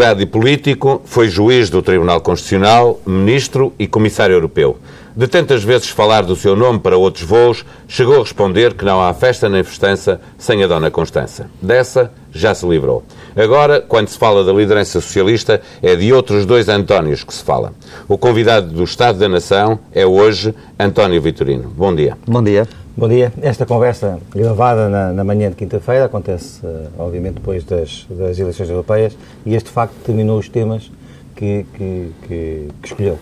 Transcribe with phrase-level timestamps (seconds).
[0.00, 4.78] Advogado e político, foi juiz do Tribunal Constitucional, ministro e comissário europeu.
[5.14, 9.02] De tantas vezes falar do seu nome para outros voos, chegou a responder que não
[9.02, 11.50] há festa nem festança sem a Dona Constança.
[11.60, 13.02] Dessa já se livrou.
[13.36, 17.72] Agora, quando se fala da liderança socialista, é de outros dois Antónios que se fala.
[18.08, 21.68] O convidado do Estado da Nação é hoje António Vitorino.
[21.68, 22.16] Bom dia.
[22.26, 22.68] Bom dia.
[22.96, 23.32] Bom dia.
[23.42, 28.68] Esta conversa gravada na, na manhã de quinta-feira acontece, uh, obviamente, depois das, das, eleições
[28.68, 30.90] europeias e este facto determinou os temas
[31.34, 33.18] que, que, que, que escolheu.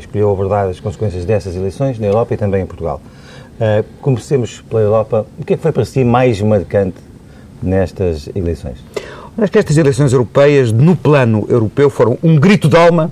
[0.00, 3.00] Escolheu abordar as consequências dessas eleições na Europa e também em Portugal.
[3.56, 5.26] Uh, comecemos pela Europa.
[5.38, 6.96] O que é que foi para si mais marcante
[7.62, 8.78] nestas eleições?
[9.38, 13.10] Acho que estas eleições europeias, no plano europeu, foram um grito de alma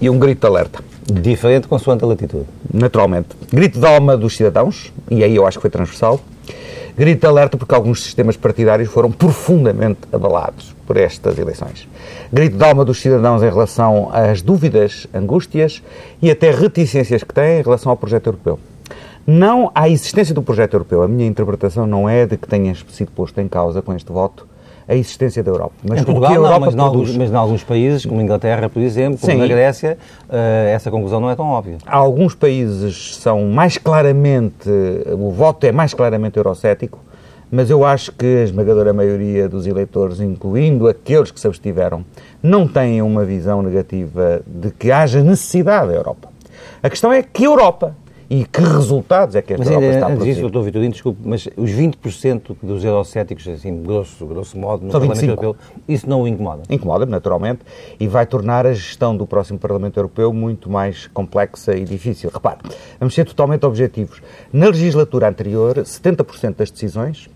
[0.00, 0.80] e um grito de alerta.
[1.10, 2.46] Diferente consoante a latitude.
[2.72, 3.28] Naturalmente.
[3.52, 6.20] Grito de alma dos cidadãos, e aí eu acho que foi transversal.
[6.96, 11.86] Grito de alerta porque alguns sistemas partidários foram profundamente abalados por estas eleições.
[12.32, 15.82] Grito de alma dos cidadãos em relação às dúvidas, angústias
[16.22, 18.58] e até reticências que têm em relação ao projeto europeu.
[19.26, 21.02] Não à existência do projeto europeu.
[21.02, 24.46] A minha interpretação não é de que tenha sido posto em causa com este voto
[24.88, 25.74] a existência da Europa.
[25.82, 26.94] Mas em Portugal, não, Europa mas, produz...
[26.94, 29.38] alguns, mas em alguns países, como a Inglaterra, por exemplo, como Sim.
[29.38, 30.32] na Grécia, uh,
[30.68, 31.78] essa conclusão não é tão óbvia.
[31.86, 34.70] Alguns países são mais claramente,
[35.18, 37.00] o voto é mais claramente eurocético,
[37.50, 42.04] mas eu acho que a esmagadora maioria dos eleitores, incluindo aqueles que se abstiveram,
[42.42, 46.28] não têm uma visão negativa de que haja necessidade da Europa.
[46.82, 47.94] A questão é que Europa
[48.28, 50.32] e que resultados é que esta mas Europa está a produzir?
[50.32, 55.00] Mas doutor Vitorino, desculpe, mas os 20% dos eurocéticos, assim, grosso, grosso modo, no São
[55.00, 55.44] Parlamento 25.
[55.44, 55.56] Europeu,
[55.88, 56.62] isso não o incomoda?
[56.68, 57.60] Incomoda, naturalmente,
[57.98, 62.30] e vai tornar a gestão do próximo Parlamento Europeu muito mais complexa e difícil.
[62.32, 62.58] Repare,
[62.98, 64.20] vamos ser totalmente objetivos.
[64.52, 67.28] Na legislatura anterior, 70% das decisões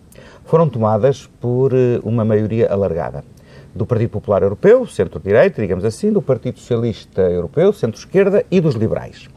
[0.45, 3.23] foram tomadas por eh, uma maioria alargada
[3.75, 9.29] do Partido Popular Europeu, centro-direita, digamos assim, do Partido Socialista Europeu, centro-esquerda e dos liberais.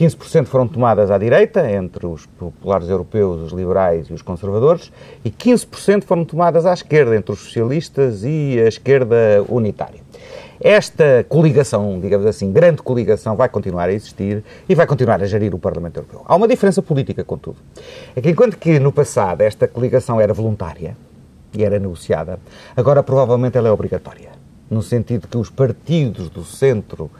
[0.00, 4.90] 15% foram tomadas à direita, entre os populares europeus, os liberais e os conservadores,
[5.22, 10.00] e 15% foram tomadas à esquerda, entre os socialistas e a esquerda unitária.
[10.58, 15.54] Esta coligação, digamos assim, grande coligação, vai continuar a existir e vai continuar a gerir
[15.54, 16.22] o Parlamento Europeu.
[16.24, 17.58] Há uma diferença política, contudo.
[18.16, 20.96] É que enquanto que no passado esta coligação era voluntária
[21.52, 22.38] e era negociada,
[22.74, 24.30] agora provavelmente ela é obrigatória.
[24.70, 27.10] No sentido que os partidos do centro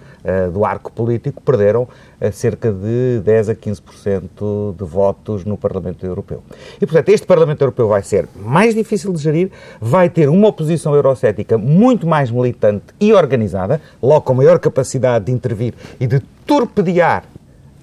[0.52, 6.42] do arco político perderam uh, cerca de 10 a 15% de votos no Parlamento Europeu.
[6.80, 9.50] E, portanto, este Parlamento Europeu vai ser mais difícil de gerir,
[9.80, 15.32] vai ter uma oposição eurocética muito mais militante e organizada, logo com maior capacidade de
[15.32, 17.24] intervir e de torpedear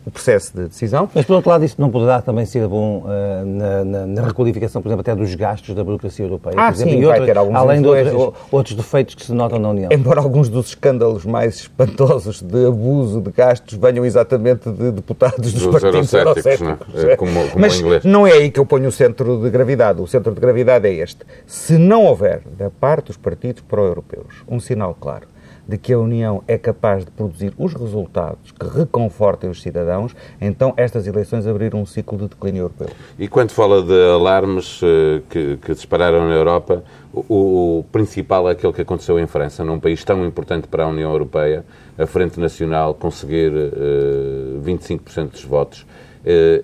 [0.08, 1.10] o processo de decisão.
[1.14, 4.82] Mas, por outro lado, isso não poderá também ser bom uh, na, na, na, requalificação,
[4.82, 6.56] por exemplo, até dos gastos da burocracia europeia.
[6.58, 9.70] Ah, exemplo, sim, vai ter alguns Além de outros, outros, defeitos que se notam na
[9.70, 9.90] União.
[9.92, 15.62] Embora alguns dos escândalos mais espantosos de abuso de gastos venham exatamente de deputados dos,
[15.62, 16.88] dos partidos eurocéticos.
[16.94, 17.18] Não é?
[17.18, 20.02] como, como Mas não é aí que eu ponho o centro de gravidade.
[20.02, 21.26] O centro de gravidade é este.
[21.46, 25.28] Se não houver, da parte dos partidos pró-europeus, um sinal claro
[25.68, 30.74] de que a União é capaz de produzir os resultados que reconfortem os cidadãos, então
[30.78, 32.88] estas eleições abriram um ciclo de declínio europeu.
[33.20, 36.84] E quando fala de alarmes uh, que, que, dispararam na Europa,
[37.14, 40.88] o, o, principal é aquele que aconteceu em França, num país tão importante para a
[40.88, 41.66] União Europeia,
[41.98, 45.97] a Frente Nacional conseguir uh, eh, 25% dos votos eh,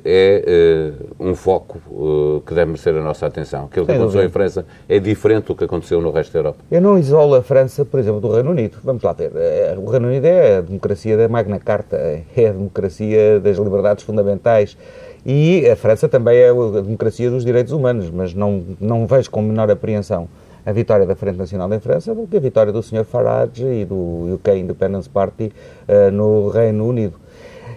[0.04, 3.66] é eh, um foco eh, que deve merecer a nossa atenção.
[3.66, 6.60] Aquilo que aconteceu em França é diferente do que aconteceu no resto da Europa.
[6.70, 8.78] Eu não isolo a França, por exemplo, do Reino Unido.
[8.84, 9.32] Vamos lá ver.
[9.78, 11.96] O Reino Unido é a democracia da Magna Carta,
[12.36, 14.78] é a democracia das liberdades fundamentais.
[15.26, 19.42] E a França também é a democracia dos direitos humanos, mas não, não vejo com
[19.42, 20.28] menor apreensão
[20.66, 23.04] a vitória da Frente Nacional em França do que a vitória do Sr.
[23.04, 25.52] Farage e do UK Independence Party
[25.88, 27.23] uh, no Reino Unido.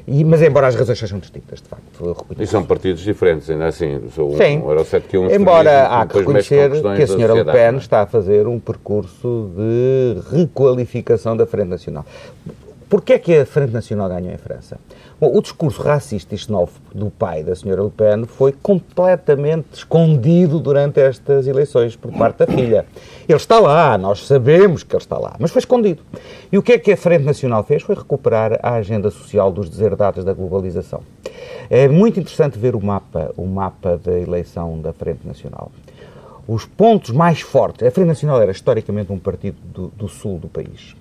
[0.09, 1.85] E, mas embora as razões sejam distintas, de facto.
[2.39, 4.03] E são partidos diferentes, ainda assim.
[4.15, 4.59] Sou Sim.
[4.59, 7.77] Um um embora há que reconhecer que a senhora Le Pen é?
[7.77, 12.07] está a fazer um percurso de requalificação da Frente Nacional.
[12.89, 14.79] Porquê é que a Frente Nacional ganhou em França?
[15.19, 20.61] Bom, o discurso racista e xenófobo do pai da senhora Le Pen foi completamente escondido
[20.61, 22.85] durante estas eleições por parte da filha.
[23.27, 26.03] Ele está lá, nós sabemos que ele está lá, mas foi escondido.
[26.53, 27.83] E o que é que a Frente Nacional fez?
[27.83, 31.01] Foi recuperar a agenda social dos deserdados da globalização.
[31.71, 35.73] É muito interessante ver o mapa, o mapa da eleição da Frente Nacional.
[36.47, 37.89] Os pontos mais fortes.
[37.89, 40.95] A Frente Nacional era historicamente um partido do, do sul do país.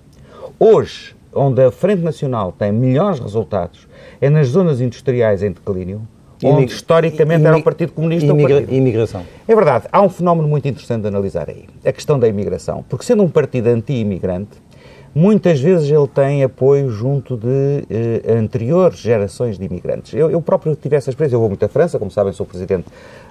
[0.58, 3.86] Hoje, onde a Frente Nacional tem melhores resultados
[4.20, 6.02] é nas zonas industriais em declínio,
[6.42, 8.74] onde historicamente era o Partido Comunista imigra o partido.
[8.74, 9.22] imigração.
[9.46, 12.84] É verdade, há um fenómeno muito interessante de analisar aí, a questão da imigração.
[12.88, 14.58] Porque sendo um partido anti-imigrante,
[15.16, 20.12] muitas vezes ele tem apoio junto de eh, anteriores gerações de imigrantes.
[20.12, 22.84] Eu, eu, próprio tive essa experiência, eu vou muito à França, como sabem, sou presidente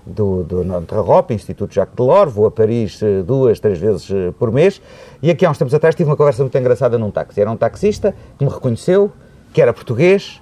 [0.03, 4.51] do, do Notre Instituto Jacques Delors, vou a Paris eh, duas, três vezes eh, por
[4.51, 4.81] mês,
[5.21, 7.39] e aqui há uns tempos atrás tive uma conversa muito engraçada num táxi.
[7.39, 9.11] Era um taxista que me reconheceu,
[9.53, 10.41] que era português,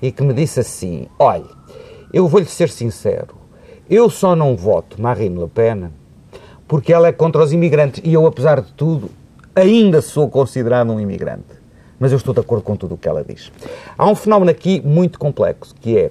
[0.00, 1.50] e que me disse assim, olha,
[2.12, 3.34] eu vou-lhe ser sincero,
[3.90, 5.90] eu só não voto Marine Le Pen
[6.68, 9.10] porque ela é contra os imigrantes, e eu, apesar de tudo,
[9.54, 11.64] ainda sou considerado um imigrante.
[11.98, 13.52] Mas eu estou de acordo com tudo o que ela diz.
[13.96, 16.10] Há um fenómeno aqui muito complexo, que é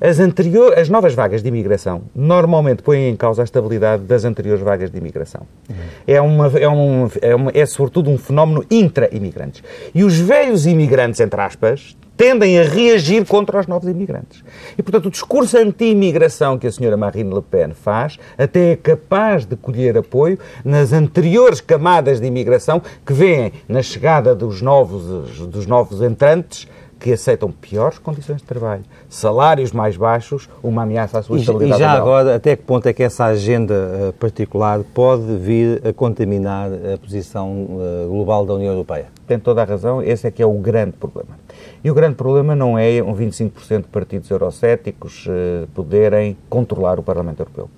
[0.00, 4.62] as, anterior, as novas vagas de imigração normalmente põem em causa a estabilidade das anteriores
[4.62, 5.42] vagas de imigração.
[5.70, 5.76] Uhum.
[6.06, 9.62] É, uma, é, um, é, uma, é, sobretudo um fenómeno intra-imigrantes.
[9.94, 14.44] E os velhos imigrantes, entre aspas, tendem a reagir contra os novos imigrantes.
[14.76, 19.44] E, portanto, o discurso anti-imigração que a senhora Marine Le Pen faz até é capaz
[19.44, 25.66] de colher apoio nas anteriores camadas de imigração que veem na chegada dos novos, dos
[25.66, 26.68] novos entrantes
[27.02, 31.82] que aceitam piores condições de trabalho, salários mais baixos, uma ameaça à sua estabilidade.
[31.82, 35.92] E já agora, até que ponto é que essa agenda eh, particular pode vir a
[35.92, 39.06] contaminar a posição eh, global da União Europeia?
[39.26, 41.36] Tem toda a razão, esse é que é o grande problema.
[41.84, 47.02] E o grande problema não é um 25% de partidos eurocéticos uh, poderem controlar o
[47.02, 47.68] Parlamento Europeu.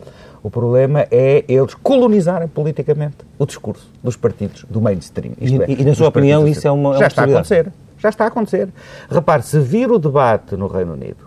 [0.42, 5.32] O problema é eles colonizarem politicamente o discurso dos partidos do mainstream.
[5.40, 6.96] Isto e, é, e na sua opinião, isso é uma.
[6.96, 7.72] É Já está a acontecer.
[7.96, 8.68] Já está a acontecer.
[9.10, 11.24] Repare, se vir o debate no Reino Unido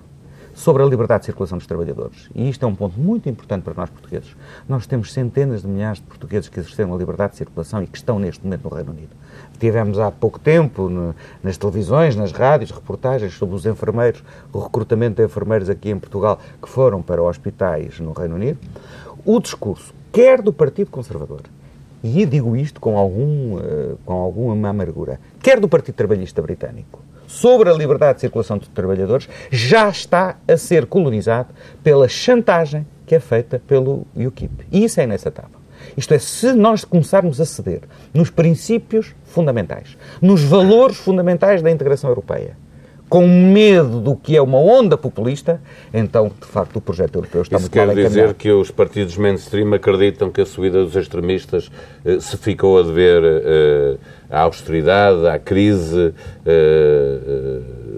[0.54, 3.74] sobre a liberdade de circulação dos trabalhadores, e isto é um ponto muito importante para
[3.74, 4.36] nós portugueses,
[4.70, 7.98] nós temos centenas de milhares de portugueses que exerceram a liberdade de circulação e que
[7.98, 9.10] estão neste momento no Reino Unido.
[9.60, 14.24] Tivemos há pouco tempo no, nas televisões, nas rádios, reportagens sobre os enfermeiros,
[14.54, 18.60] o recrutamento de enfermeiros aqui em Portugal que foram para hospitais no Reino Unido.
[19.26, 21.42] O discurso, quer do Partido Conservador,
[22.04, 27.70] e digo isto com, algum, uh, com alguma amargura, quer do Partido Trabalhista Britânico, sobre
[27.70, 31.50] a liberdade de circulação de trabalhadores, já está a ser colonizado
[31.84, 34.66] pela chantagem que é feita pelo UKIP.
[34.72, 35.57] E isso é inaceitável.
[35.98, 37.82] Isto é, se nós começarmos a ceder
[38.14, 42.56] nos princípios fundamentais, nos valores fundamentais da integração europeia,
[43.10, 45.62] com medo do que é uma onda populista,
[45.94, 49.18] então, de facto, o projeto europeu está Isso muito quer mal dizer que os partidos
[49.18, 51.72] mainstream acreditam que a subida dos extremistas
[52.04, 53.98] eh, se ficou a dever eh,
[54.30, 56.14] à austeridade, à crise,
[56.46, 57.20] eh,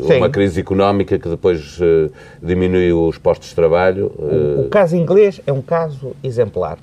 [0.08, 2.10] eh uma crise económica que depois eh,
[2.42, 4.12] diminuiu os postos de trabalho.
[4.16, 6.78] O, o caso inglês é um caso exemplar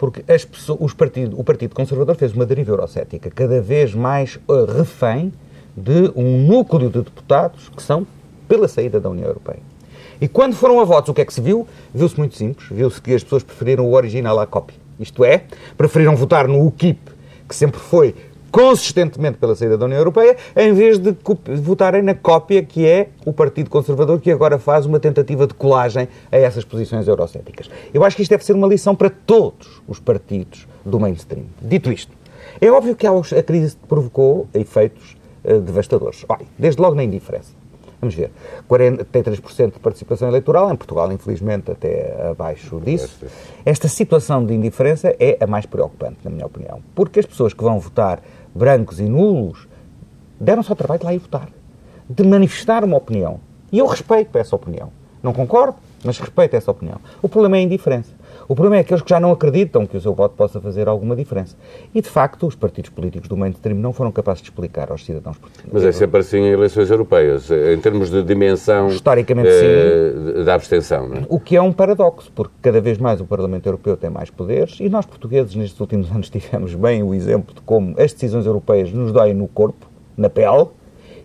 [0.00, 5.30] porque pessoas, partido, o Partido Conservador fez uma deriva eurocética, cada vez mais uh, refém
[5.76, 8.06] de um núcleo de deputados que são
[8.48, 9.60] pela saída da União Europeia.
[10.18, 11.68] E quando foram a votos, o que é que se viu?
[11.94, 12.66] Viu-se muito simples.
[12.70, 14.74] Viu-se que as pessoas preferiram o original à cópia.
[14.98, 15.44] Isto é,
[15.76, 16.98] preferiram votar no UKIP,
[17.46, 18.14] que sempre foi
[18.50, 21.16] consistentemente pela saída da União Europeia, em vez de
[21.60, 26.08] votarem na cópia que é o Partido Conservador, que agora faz uma tentativa de colagem
[26.30, 27.70] a essas posições eurocéticas.
[27.92, 31.44] Eu acho que isto deve ser uma lição para todos os partidos do mainstream.
[31.60, 32.12] Dito isto,
[32.60, 36.24] é óbvio que a crise provocou efeitos uh, devastadores.
[36.28, 37.60] Olha, desde logo na indiferença.
[38.00, 38.30] Vamos ver.
[38.68, 43.26] 43% de participação eleitoral, em Portugal, infelizmente, até abaixo disso.
[43.64, 46.80] Esta situação de indiferença é a mais preocupante, na minha opinião.
[46.94, 48.22] Porque as pessoas que vão votar
[48.54, 49.68] brancos e nulos,
[50.38, 51.48] deram-se ao trabalho de lá ir votar,
[52.08, 53.40] de manifestar uma opinião.
[53.70, 54.90] E eu respeito essa opinião.
[55.22, 56.98] Não concordo, mas respeito essa opinião.
[57.22, 58.10] O problema é a indiferença.
[58.50, 61.14] O problema é aqueles que já não acreditam que o seu voto possa fazer alguma
[61.14, 61.54] diferença.
[61.94, 65.38] E, de facto, os partidos políticos do mainstream não foram capazes de explicar aos cidadãos
[65.38, 65.72] portugueses.
[65.72, 70.44] Mas é sempre assim em eleições europeias, em termos de dimensão Historicamente, eh, sim.
[70.44, 71.08] da abstenção.
[71.08, 71.26] Não é?
[71.28, 74.80] O que é um paradoxo, porque cada vez mais o Parlamento Europeu tem mais poderes
[74.80, 78.92] e nós, portugueses, nestes últimos anos tivemos bem o exemplo de como as decisões europeias
[78.92, 80.66] nos doem no corpo, na pele,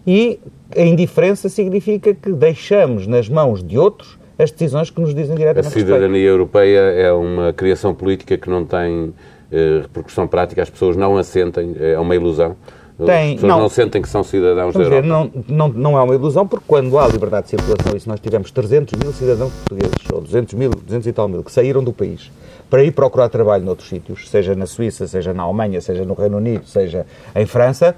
[0.06, 0.40] e
[0.78, 5.68] a indiferença significa que deixamos nas mãos de outros as decisões que nos dizem diretamente
[5.68, 6.28] A cidadania respeito.
[6.28, 9.14] europeia é uma criação política que não tem
[9.52, 12.56] eh, repercussão prática, as pessoas não a sentem, é uma ilusão.
[12.98, 15.02] Tem, as pessoas não, não sentem que são cidadãos da Europa.
[15.02, 18.08] Ver, não, não, não é uma ilusão, porque quando há liberdade de circulação, e se
[18.08, 21.84] nós tivemos 300 mil cidadãos portugueses, ou 200 mil, 200 e tal mil, que saíram
[21.84, 22.32] do país
[22.70, 26.38] para ir procurar trabalho noutros sítios, seja na Suíça, seja na Alemanha, seja no Reino
[26.38, 27.96] Unido, seja em França,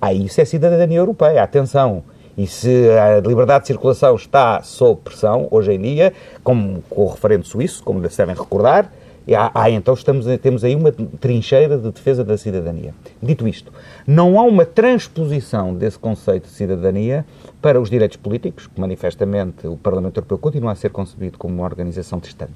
[0.00, 1.42] aí isso é cidadania europeia.
[1.42, 2.04] Atenção,
[2.36, 6.12] e se a liberdade de circulação está sob pressão, hoje em dia,
[6.42, 8.92] como com o referendo suíço, como devem recordar,
[9.32, 12.92] há, há, então estamos, temos aí uma trincheira de defesa da cidadania.
[13.22, 13.72] Dito isto,
[14.06, 17.24] não há uma transposição desse conceito de cidadania
[17.62, 21.64] para os direitos políticos, que manifestamente o Parlamento Europeu continua a ser concebido como uma
[21.64, 22.52] organização distante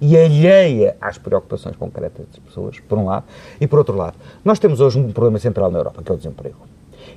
[0.00, 3.24] e alheia às preocupações concretas das pessoas, por um lado,
[3.60, 6.18] e por outro lado, nós temos hoje um problema central na Europa, que é o
[6.18, 6.58] desemprego.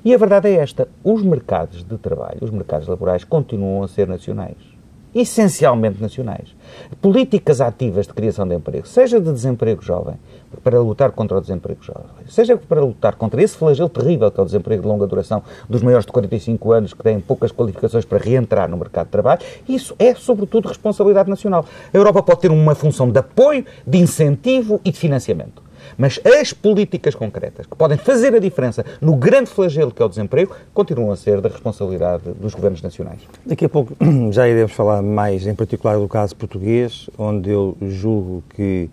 [0.04, 4.08] E a verdade é esta: os mercados de trabalho, os mercados laborais, continuam a ser
[4.08, 4.80] nacionais
[5.14, 6.56] essencialmente nacionais.
[7.02, 10.16] Políticas ativas de criação de emprego, seja de desemprego jovem,
[10.64, 14.44] para lutar contra o desemprego jovem, seja para lutar contra esse flagelo terrível que é
[14.44, 18.18] o desemprego de longa duração dos maiores de 45 anos que têm poucas qualificações para
[18.18, 21.66] reentrar no mercado de trabalho, isso é sobretudo responsabilidade nacional.
[21.94, 25.69] A Europa pode ter uma função de apoio, de incentivo e de financiamento.
[25.98, 30.10] Mas as políticas concretas que podem fazer a diferença no grande flagelo que é o
[30.10, 33.22] desemprego continuam a ser da responsabilidade dos governos nacionais.
[33.46, 33.96] Daqui a pouco
[34.32, 38.90] já iremos falar mais em particular do caso português, onde eu julgo que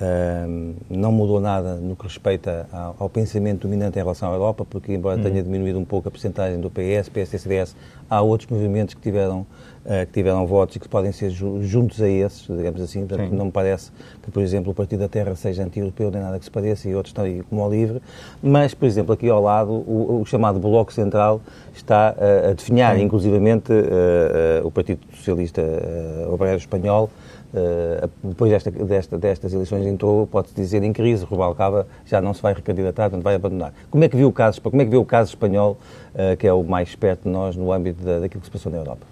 [0.00, 4.64] Uh, não mudou nada no que respeita ao, ao, pensamento dominante em relação à Europa,
[4.64, 5.22] porque, embora uhum.
[5.22, 7.76] tenha diminuído um pouco a porcentagem do PS, PS e CDS,
[8.08, 9.46] há outros movimentos que tiveram,
[10.06, 13.06] que tiveram votos e que podem ser ju juntos a esses, digamos assim.
[13.06, 13.90] Portanto, não me parece
[14.22, 16.94] que, por exemplo, o Partido da Terra seja anti-europeu, nem nada que se pareça, e
[16.94, 18.00] outros estão aí como ao livre.
[18.42, 21.40] Mas, por exemplo, aqui ao lado, o, o chamado Bloco Central
[21.74, 23.04] está uh, a definhar, Sim.
[23.04, 23.72] inclusivamente,
[24.62, 25.62] o Partido Socialista
[26.30, 27.10] Obrero Espanhol
[27.52, 31.24] Uh, depois desta, desta, destas eleições entrou, pode-se dizer, em crise.
[31.24, 33.72] Rubalcaba já não se vai recandidatar, não vai abandonar.
[33.90, 35.76] Como é que viu o caso, como é que viu o caso espanhol,
[36.14, 38.70] uh, que é o mais perto de nós no âmbito da, daquilo que se passou
[38.70, 39.04] na Europa?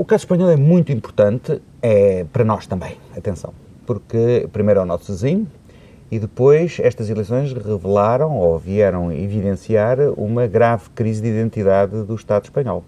[0.00, 3.52] O caso espanhol é muito importante, é para nós também, atenção,
[3.84, 5.46] porque primeiro é o nosso vizinho
[6.10, 12.44] e depois estas eleições revelaram ou vieram evidenciar uma grave crise de identidade do Estado
[12.44, 12.82] espanhol.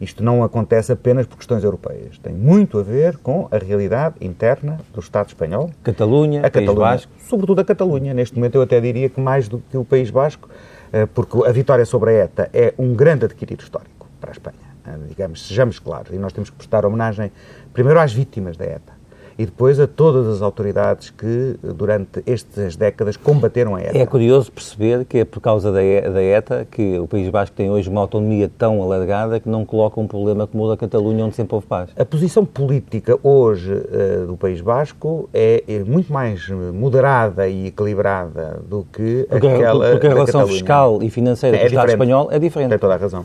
[0.00, 2.18] Isto não acontece apenas por questões europeias.
[2.18, 5.70] Tem muito a ver com a realidade interna do Estado espanhol.
[5.84, 7.12] Catalunha, a Catalunha, País Basco.
[7.28, 8.12] Sobretudo a Catalunha.
[8.12, 10.48] Neste momento eu até diria que mais do que o País Basco,
[10.92, 14.69] eh, porque a vitória sobre a ETA é um grande adquirido histórico para a Espanha.
[14.90, 16.12] Eh, digamos, sejamos claros.
[16.12, 17.30] E nós temos que prestar homenagem
[17.72, 19.00] primeiro às vítimas da ETA
[19.40, 23.96] e depois a todas as autoridades que, durante estas décadas, combateram a ETA.
[23.96, 27.88] É curioso perceber que é por causa da ETA que o País Basco tem hoje
[27.88, 31.54] uma autonomia tão alargada que não coloca um problema como o da Catalunha, onde sempre
[31.54, 31.88] houve paz.
[31.96, 38.60] A posição política hoje uh, do País Basco é, é, muito mais moderada e equilibrada
[38.68, 42.38] do que porque, aquela Porque a relação fiscal e financeira é do Estado espanhol é
[42.38, 42.68] diferente.
[42.68, 43.24] Tem toda a razão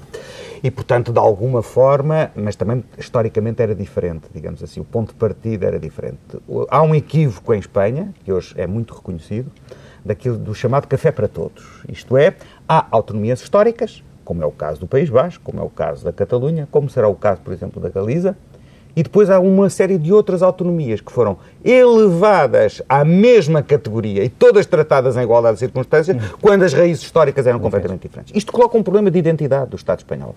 [0.65, 5.13] e, portanto, de alguma forma, mas também historicamente era diferente, digamos assim, o ponto de
[5.13, 6.17] partida era diferente.
[6.71, 9.51] Há um equívoco em Espanha, que hoje é muito reconhecido,
[10.03, 11.83] daquilo do chamado café para todos.
[11.87, 12.35] Isto é,
[12.67, 16.11] há autonomias históricas, como é o caso do País Basco, como é o caso da
[16.11, 18.35] Catalunha, como será o caso, por exemplo, da Galiza,
[18.95, 24.29] e depois há uma série de outras autonomias que foram elevadas à mesma categoria e
[24.29, 28.33] todas tratadas em igualdade de circunstâncias, quando as raízes históricas eram completamente diferentes.
[28.35, 30.35] Isto coloca um problema de identidade do Estado espanhol.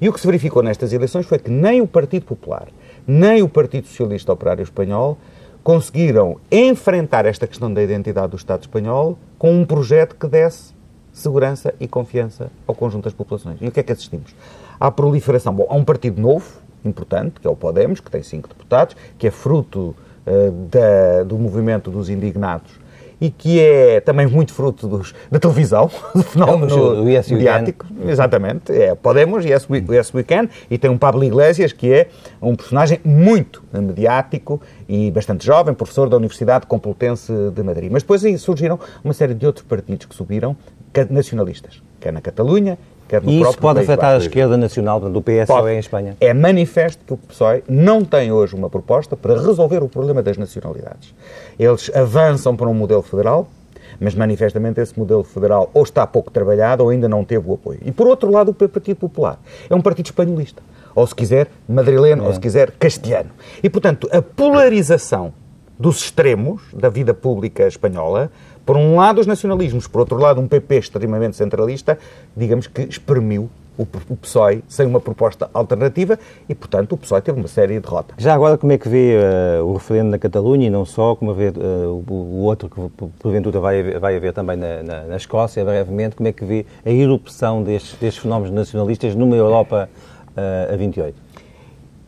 [0.00, 2.68] E o que se verificou nestas eleições foi que nem o Partido Popular,
[3.06, 5.18] nem o Partido Socialista Operário Espanhol
[5.62, 10.72] conseguiram enfrentar esta questão da identidade do Estado espanhol com um projeto que desse
[11.12, 13.58] segurança e confiança ao conjunto das populações.
[13.60, 14.34] E o que é que assistimos?
[14.78, 15.52] À proliferação.
[15.52, 16.46] Bom, há um partido novo,
[16.84, 19.94] importante, que é o Podemos, que tem cinco deputados, que é fruto
[20.26, 22.88] uh, da, do movimento dos indignados
[23.20, 27.86] e que é também muito fruto dos, da televisão, do fenómeno o yes mediático.
[28.06, 32.08] Exatamente, é Podemos, yes we, yes we Can, e tem um Pablo Iglesias, que é
[32.40, 37.90] um personagem muito mediático e bastante jovem, professor da Universidade Complutense de Madrid.
[37.90, 40.56] Mas depois aí surgiram uma série de outros partidos que subiram,
[41.10, 45.72] nacionalistas, quer na Catalunha, quer no e isso pode afetar a esquerda nacional, do PSOE
[45.72, 46.16] em Espanha?
[46.20, 50.36] É manifesto que o PSOE não tem hoje uma proposta para resolver o problema das
[50.36, 51.14] nacionalidades.
[51.58, 53.48] Eles avançam para um modelo federal,
[53.98, 57.80] mas manifestamente esse modelo federal ou está pouco trabalhado ou ainda não teve o apoio.
[57.84, 59.38] E por outro lado, o Partido Popular
[59.68, 60.62] é um partido espanholista,
[60.94, 62.26] ou se quiser madrileno, é.
[62.26, 63.30] ou se quiser castelhano.
[63.62, 65.32] E portanto, a polarização
[65.78, 68.30] dos extremos da vida pública espanhola
[68.68, 71.98] por um lado, os nacionalismos, por outro lado, um PP extremamente centralista,
[72.36, 73.48] digamos que exprimiu
[73.78, 78.16] o PSOE sem uma proposta alternativa e, portanto, o PSOE teve uma série de derrotas.
[78.18, 81.32] Já agora, como é que vê uh, o referendo na Catalunha e não só, como
[81.32, 85.64] vê uh, o, o, outro que porventura vai, vai haver também na, na, na, Escócia,
[85.64, 89.88] brevemente, como é que vê a erupção destes, destes fenómenos nacionalistas numa Europa
[90.36, 91.16] uh, a 28?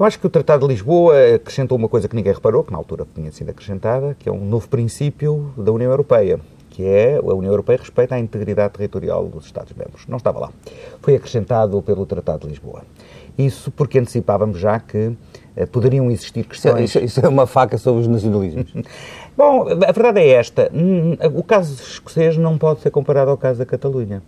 [0.00, 2.78] Eu acho que o Tratado de Lisboa acrescentou uma coisa que ninguém reparou, que na
[2.78, 6.40] altura tinha sido acrescentada, que é um novo princípio da União Europeia,
[6.70, 10.06] que é a União Europeia respeita a integridade territorial dos Estados-membros.
[10.08, 10.50] Não estava lá.
[11.02, 12.80] Foi acrescentado pelo Tratado de Lisboa.
[13.36, 15.12] Isso porque antecipávamos já que
[15.70, 16.88] poderiam existir Isso, questões...
[16.88, 18.72] isso- isso é uma faca sobre os nacionalismos.
[19.36, 20.70] Bom, a verdade é esta.
[20.74, 24.22] Hum, O caso escocês não pode ser comparado ao caso da Catalunha.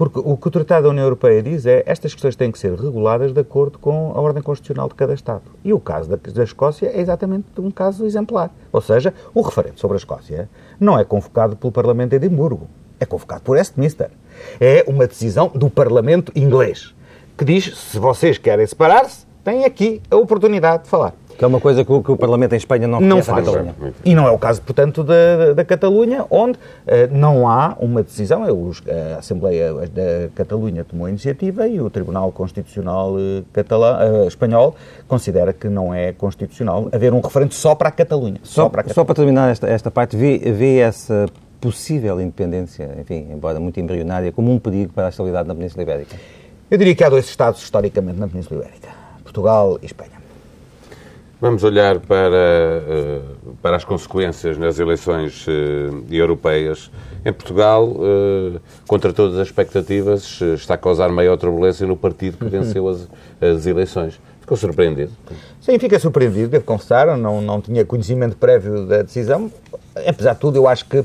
[0.00, 2.72] Porque o que o Tratado da União Europeia diz é estas questões têm que ser
[2.72, 5.42] reguladas de acordo com a ordem constitucional de cada Estado.
[5.62, 8.50] E o caso da, da Escócia é exatamente um caso exemplar.
[8.72, 10.48] Ou seja, o referendo sobre a Escócia
[10.80, 12.66] não é convocado pelo Parlamento de Edimburgo.
[12.98, 14.08] É convocado por Westminster.
[14.58, 16.94] É uma decisão do Parlamento inglês
[17.36, 21.12] que diz se vocês querem separar-se, têm aqui a oportunidade de falar.
[21.40, 23.46] Que é uma coisa que o, que o Parlamento em Espanha não, Não faz.
[24.04, 28.44] E não é o caso, portanto, da, da Catalunha, onde eh, não há uma decisão.
[28.44, 33.96] É os- A Assembleia da Catalunha tomou a iniciativa e o Tribunal Constitucional eh, catalã,
[34.02, 34.76] eh, espanhol
[35.08, 38.36] considera que não é constitucional haver um referendo só para a Catalunha.
[38.42, 39.06] Só, Só, para a só Catalunha.
[39.06, 41.24] para terminar esta, esta parte, vê, vê essa
[41.58, 46.16] possível independência, enfim, embora muito embrionária, como um perigo para a estabilidade na Península Ibérica?
[46.70, 48.88] Eu diria que há dois Estados historicamente na Península Ibérica:
[49.24, 50.19] Portugal e Espanha.
[51.40, 53.20] Vamos olhar para, eh,
[53.62, 56.90] para as consequências nas eleições eh, europeias.
[57.24, 62.44] Em Portugal, eh, contra todas as expectativas, está a causar maior turbulência no partido que
[62.44, 63.08] venceu as,
[63.40, 64.20] as eleições.
[64.42, 65.12] Ficou surpreendido?
[65.62, 69.50] Sim, fiquei surpreendido, devo confessar, não, não tinha conhecimento prévio da decisão.
[70.06, 71.02] Apesar de tudo, eu acho que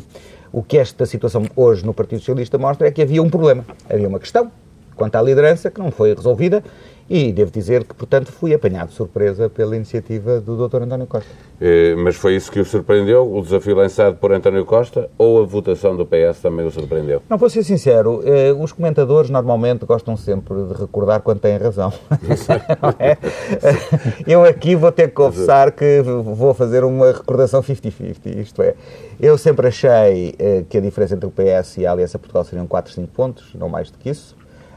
[0.52, 4.10] o que esta situação hoje no Partido Socialista mostra é que havia um problema, havia
[4.10, 4.52] uma questão
[4.96, 6.64] quanto à liderança que não foi resolvida
[7.10, 10.84] e devo dizer que, portanto, fui apanhado de surpresa pela iniciativa do Dr.
[10.84, 11.30] António Costa.
[11.62, 13.32] Eh, Mas foi isso que o surpreendeu?
[13.32, 17.22] O desafio lançado por António Costa ou a votação do PS também o surpreendeu?
[17.30, 21.94] Não, vou ser sincero, eh, os comentadores normalmente gostam sempre de recordar quando têm razão.
[23.00, 23.18] É?
[24.28, 28.74] Eu aqui vou ter que confessar que vou fazer uma recordação 50-50, isto é,
[29.20, 32.68] eu sempre achei eh, que a diferença entre o PS e a Aliança Portugal seriam
[32.68, 34.36] 4, 5 pontos, não mais do que isso.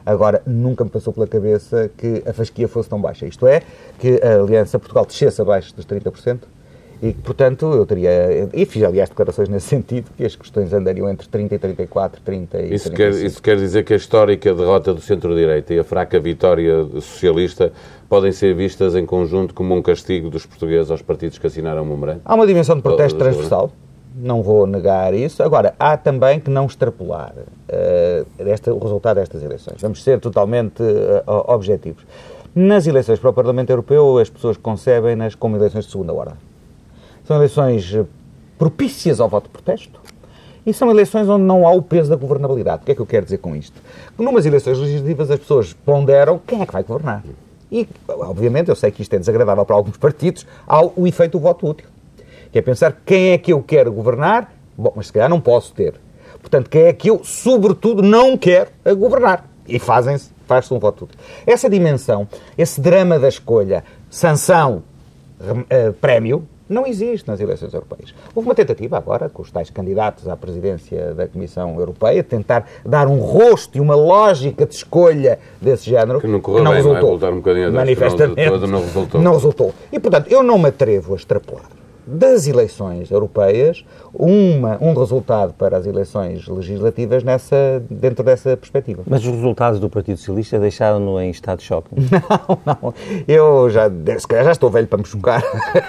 [0.09, 3.27] Agora, nunca me passou pela cabeça que a fasquia fosse tão baixa.
[3.27, 3.61] Isto é,
[3.99, 6.39] que a Aliança Portugal descesse abaixo dos 30%.
[7.03, 11.09] E que, portanto, eu teria, e fiz aliás declarações nesse sentido, que as questões andariam
[11.09, 13.27] entre 30 e 34, 30 e Isso quer, 35.
[13.27, 17.71] isso quer dizer que a histórica derrota do centro-direita e a fraca vitória socialista
[18.09, 21.87] podem ser vistas em conjunto como um castigo dos portugueses aos partidos que assinaram o
[21.87, 22.23] memorando?
[22.25, 23.71] Há uma dimensão de protesto transversal,
[24.21, 25.43] não vou negar isso.
[25.43, 27.33] Agora, há também que não extrapolar
[27.69, 29.81] eh, esta- o resultado destas eleições.
[29.81, 32.05] Vamos ser totalmente o- objetivos.
[32.55, 36.35] Nas eleições para o Parlamento Europeu, as pessoas concebem-nas como eleições de segunda ordem.
[37.25, 38.05] São eleições eh,
[38.59, 40.01] propícias ao voto de protesto
[40.67, 42.83] e são eleições onde não há o peso da governabilidade.
[42.83, 43.81] O que é que eu quero dizer com isto?
[44.17, 47.23] Que numas eleições legislativas as pessoas ponderam quem é que vai governar.
[47.71, 51.41] E, obviamente, eu sei que isto é desagradável para alguns partidos, há o efeito do
[51.41, 51.87] voto útil.
[52.53, 55.73] Que é pensar quem é que eu quero governar, bom, mas se calhar não posso
[55.75, 55.95] ter.
[56.41, 59.45] Portanto, quem é que eu, sobretudo, não quero a governar.
[59.67, 61.19] E fazem-se, faz-se um voto útil.
[61.47, 64.83] Essa dimensão, esse drama da escolha, sanção,
[65.69, 68.15] eh, prémio, não existe nas eleições europeias.
[68.35, 72.67] Houve uma tentativa agora, com os tais candidatos à presidência da Comissão Europeia, de tentar
[72.85, 76.21] dar um rosto e uma lógica de escolha desse género.
[76.21, 76.77] Que não correu bem, não é?
[76.77, 77.09] resultou.
[77.11, 78.51] Voltar um bocadinho Manifestamente.
[78.51, 79.21] não- não resultou.
[79.21, 79.75] Não resultou.
[79.91, 81.65] E, portanto, eu não me atrevo a extrapolar
[82.09, 89.03] das eleições europeias uma, um resultado para as eleições legislativas nessa, dentro dessa perspectiva.
[89.07, 91.89] Mas os resultados do Partido Socialista deixaram-no em estado de choque.
[92.29, 92.95] Não, não.
[93.27, 93.91] Eu já,
[94.45, 95.43] já estou velho para me chocar.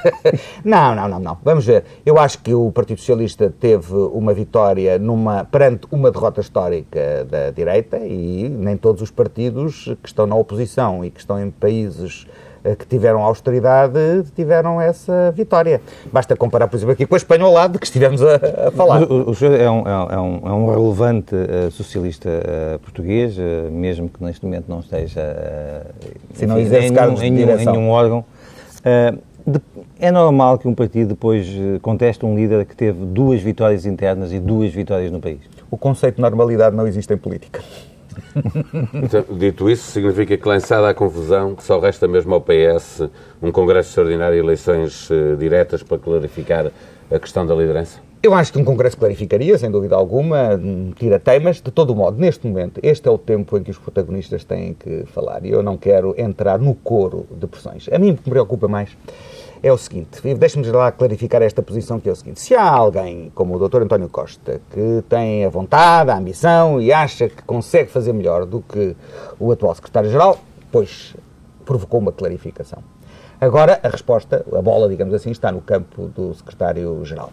[0.63, 1.37] não, não, não, não.
[1.43, 1.83] Vamos ver.
[2.05, 7.51] Eu acho que o Partido Socialista teve uma vitória numa, perante uma derrota histórica da
[7.51, 12.25] direita e nem todos os partidos que estão na oposição e que estão em países
[12.77, 13.97] que tiveram austeridade
[14.35, 15.81] tiveram essa vitória.
[16.11, 18.35] Basta comparar, por exemplo, aqui com a espanholada que estivemos a,
[18.67, 19.03] a falar.
[19.03, 23.69] O, o senhor é um, é um, é um relevante eh, socialista eh, português, eh,
[23.71, 25.81] mesmo que neste momento não esteja eh,
[26.33, 28.25] Sim, não enfim, em, nenhum, em, nenhum, em nenhum órgão.
[28.83, 29.13] Eh,
[29.47, 29.61] de-
[29.99, 34.31] é normal que um partido depois eh, conteste um líder que teve duas vitórias internas
[34.31, 35.39] e duas vitórias no país.
[35.71, 37.61] O conceito de normalidade não existe em política.
[38.93, 43.09] Então, dito isso, significa que, lançada a confusão, que só resta mesmo ao PS
[43.41, 46.71] um Congresso Extraordinário e eleições eh, diretas para clarificar
[47.11, 47.99] a questão da liderança?
[48.21, 50.59] Eu acho que um Congresso clarificaria, sem dúvida alguma,
[50.97, 51.61] tira teimas.
[51.61, 55.05] De todo modo, neste momento, este é o tempo em que os protagonistas têm que
[55.13, 55.45] falar.
[55.45, 57.87] E eu não quero entrar no coro de pressões.
[57.89, 58.89] A mim o que me preocupa mais
[59.61, 62.39] é o seguinte, deixe-me lá clarificar esta posição que é o seguinte.
[62.39, 63.83] Se há alguém, como o Dr.
[63.83, 68.61] António Costa, que tem a vontade, a ambição e acha que consegue fazer melhor do
[68.61, 68.95] que
[69.39, 70.39] o atual Secretário-Geral,
[70.71, 71.15] pois
[71.65, 72.81] provocou uma clarificação.
[73.41, 77.31] Agora, a resposta, a bola, digamos assim, está no campo do Secretário-Geral.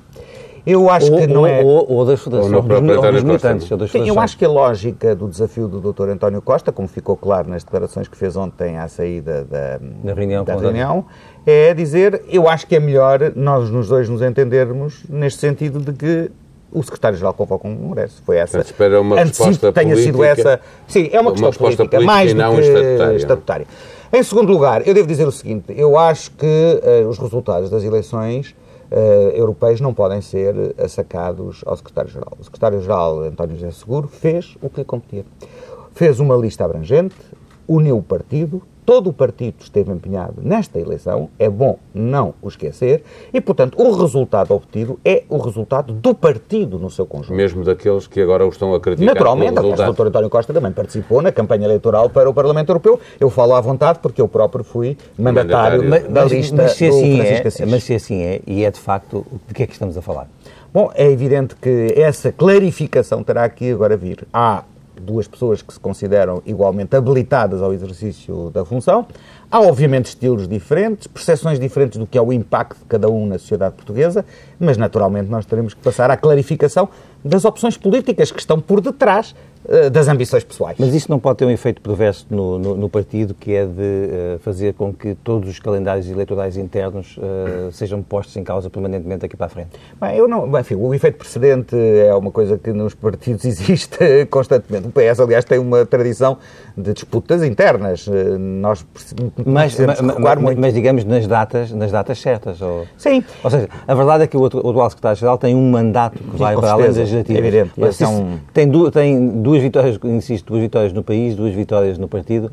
[0.66, 1.62] Eu acho ou, que não ou, é.
[1.62, 3.70] Ou, ou das fundações, Ou no próprio dos, ou dos António militantes.
[3.70, 6.08] Ou Sim, eu acho que a lógica do desafio do Dr.
[6.08, 10.44] António Costa, como ficou claro nas declarações que fez ontem à saída da, Da reunião
[10.44, 11.04] da reunião,
[11.46, 15.92] é dizer, eu acho que é melhor nós nos dois nos entendermos neste sentido de
[15.92, 16.30] que
[16.72, 18.20] o secretário-geral convoca um congresso.
[18.26, 18.58] Foi essa.
[18.58, 20.50] Portanto, espera uma Antecipo resposta que tenha sido política.
[20.50, 20.60] essa.
[20.88, 23.16] Sim, é uma Uma questão resposta política, política mais e do que estatutária.
[23.16, 23.66] estatutária.
[24.12, 26.46] Em segundo lugar, eu devo dizer o seguinte: eu acho que
[26.82, 28.54] eh, os resultados das eleições
[28.88, 32.32] eh, europeias não podem ser assacados ao secretário-geral.
[32.38, 35.24] O secretário-geral, António José Seguro, fez o que competia.
[35.92, 37.16] Fez uma lista abrangente,
[37.66, 43.02] uniu o partido, todo o partido esteve empenhado nesta eleição, é bom não o esquecer,
[43.34, 47.34] e, portanto, o resultado obtido é o resultado do partido no seu conjunto.
[47.34, 49.14] Mesmo daqueles que agora o estão a criticar.
[49.14, 49.92] Naturalmente, aliás, o.
[49.92, 50.06] Dr.
[50.06, 53.00] António Costa também participou na campanha eleitoral para o Parlamento Europeu.
[53.18, 56.14] Eu falo à vontade porque eu próprio fui mandatário, Mandatário.
[56.14, 57.70] da mas, lista mas se do assim Francisco é, Assis.
[57.70, 60.28] mas se assim é, e é de facto, de que é que estamos a falar?
[60.72, 64.26] Bom, é evidente que essa clarificação terá que agora vir.
[64.32, 64.62] Há
[65.00, 69.06] duas pessoas que se consideram igualmente habilitadas ao exercício da função.
[69.50, 73.38] Há, obviamente, estilos diferentes, percepções diferentes do que é o impacto de cada um na
[73.38, 74.24] sociedade portuguesa,
[74.58, 76.88] mas, naturalmente, nós teremos que passar à clarificação
[77.24, 79.34] das opções políticas que estão por detrás
[79.68, 80.76] eh, das ambições pessoais.
[80.78, 83.72] Mas isso não pode ter um efeito perverso no, no, no partido, que é de
[83.82, 89.22] eh, fazer com que todos os calendários eleitorais internos eh, sejam postos em causa permanentemente
[89.22, 89.70] daqui para a frente.
[90.00, 93.98] Bem, eu não, enfim, o efeito precedente é uma coisa que nos partidos existe
[94.30, 94.86] constantemente.
[94.86, 96.38] O PS, aliás, tem uma tradição
[96.76, 98.06] de disputas internas.
[98.38, 98.86] Nós
[99.44, 100.60] Mas, mas, mas- muito.
[100.60, 102.62] mas digamos nas datas, nas datas certas.
[102.62, 103.24] Ou, Sim.
[103.42, 106.54] ou seja, a verdade é que o, o atual secretário-geral tem um mandato que vai
[106.54, 107.42] com para além das legislativas.
[107.42, 107.72] É evidente.
[107.76, 111.98] Mas é um- tem, du- tem duas vitórias, insisto, duas vitórias no país, duas vitórias
[111.98, 112.50] no partido.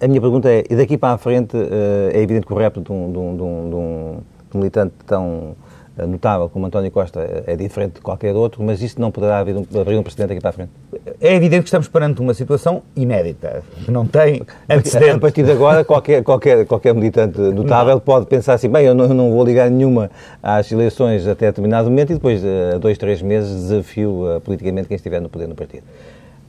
[0.00, 2.80] A minha pergunta é, e daqui para a frente, eh, é evidente que o repto
[2.80, 3.42] de um, de um- de
[3.74, 4.16] um-
[4.54, 5.56] militante tão
[5.96, 9.56] notável como António Costa é é diferente de qualquer outro, mas isto não poderá haver
[9.56, 10.70] um, abrir um precedente daqui para a frente.
[11.20, 15.84] É evidente que estamos perante uma situação inédita, que não tem A partir de agora,
[15.84, 20.10] qualquer, qualquer, qualquer militante notável pode pensar assim, bem, eu não, não vou ligar nenhuma
[20.42, 24.96] às eleições até determinado momento e depois, a dois, três meses, desafio eh, politicamente quem
[24.96, 25.84] estiver no poder no partido.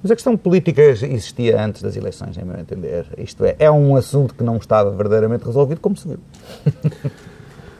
[0.01, 3.05] Mas a questão política existia antes das eleições, em meu entender.
[3.17, 6.19] Isto é, é um assunto que não estava verdadeiramente resolvido, como se viu.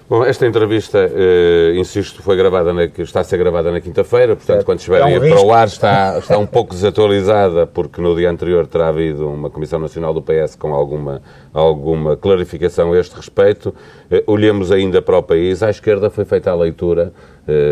[0.07, 4.35] Bom, esta entrevista, eh, insisto, foi gravada na, que está a ser gravada na quinta-feira,
[4.35, 4.65] portanto, Certo.
[4.65, 8.29] quando estiver É um para o ar está, está um pouco desatualizada, porque no dia
[8.29, 13.73] anterior terá havido uma Comissão Nacional do PS com alguma, alguma clarificação a este respeito.
[14.11, 15.63] Eh, olhemos ainda para o país.
[15.63, 17.11] À esquerda foi feita a leitura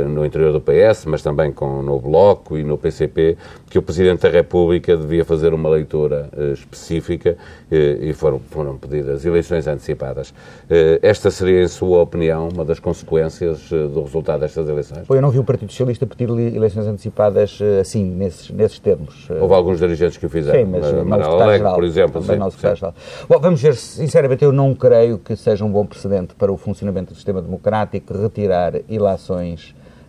[0.07, 3.37] no interior do PS, mas também com, no Bloco e no PCP,
[3.69, 7.35] que o Presidente da República devia fazer uma leitura eh, específica
[7.71, 10.33] eh, e foram, foram pedidas eleições antecipadas.
[10.69, 15.09] Eh, esta seria, em sua opinião, uma das consequências eh, do resultado destas eleições?
[15.09, 19.27] Eu não vi o Partido Socialista pedir eleições antecipadas eh, assim, nesses, nesses termos.
[19.29, 20.59] Eh, Houve alguns dirigentes que o fizeram.
[20.59, 22.21] Sim, mas Eh, Manuel Alegre, por exemplo.
[22.21, 22.93] Sim, sim.
[23.27, 27.11] Bom, vamos ver, sinceramente, eu não creio que seja um bom precedente para o funcionamento
[27.13, 29.62] do sistema democrático retirar ilações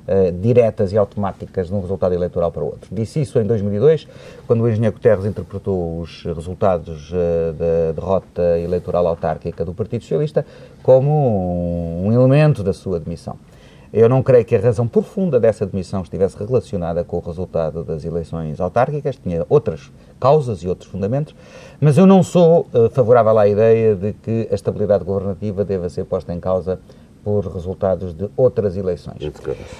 [0.07, 2.95] eh, diretas e automáticas de um resultado eleitoral para o outro.
[2.95, 4.07] Disse isso em 2002,
[4.47, 10.45] quando o engenheiro Guterres interpretou os resultados eh, da derrota eleitoral autárquica do Partido Socialista
[10.83, 13.37] como um elemento da sua demissão.
[13.97, 18.05] Eu não creio que a razão profunda dessa demissão estivesse relacionada com o resultado das
[18.05, 21.33] eleições autárquicas, tinha outras causas e outros fundamentos,
[21.81, 26.05] mas eu não sou eh, favorável à ideia de que a estabilidade governativa deva ser
[26.07, 26.81] posta em causa
[27.25, 29.17] por resultados de outras eleições.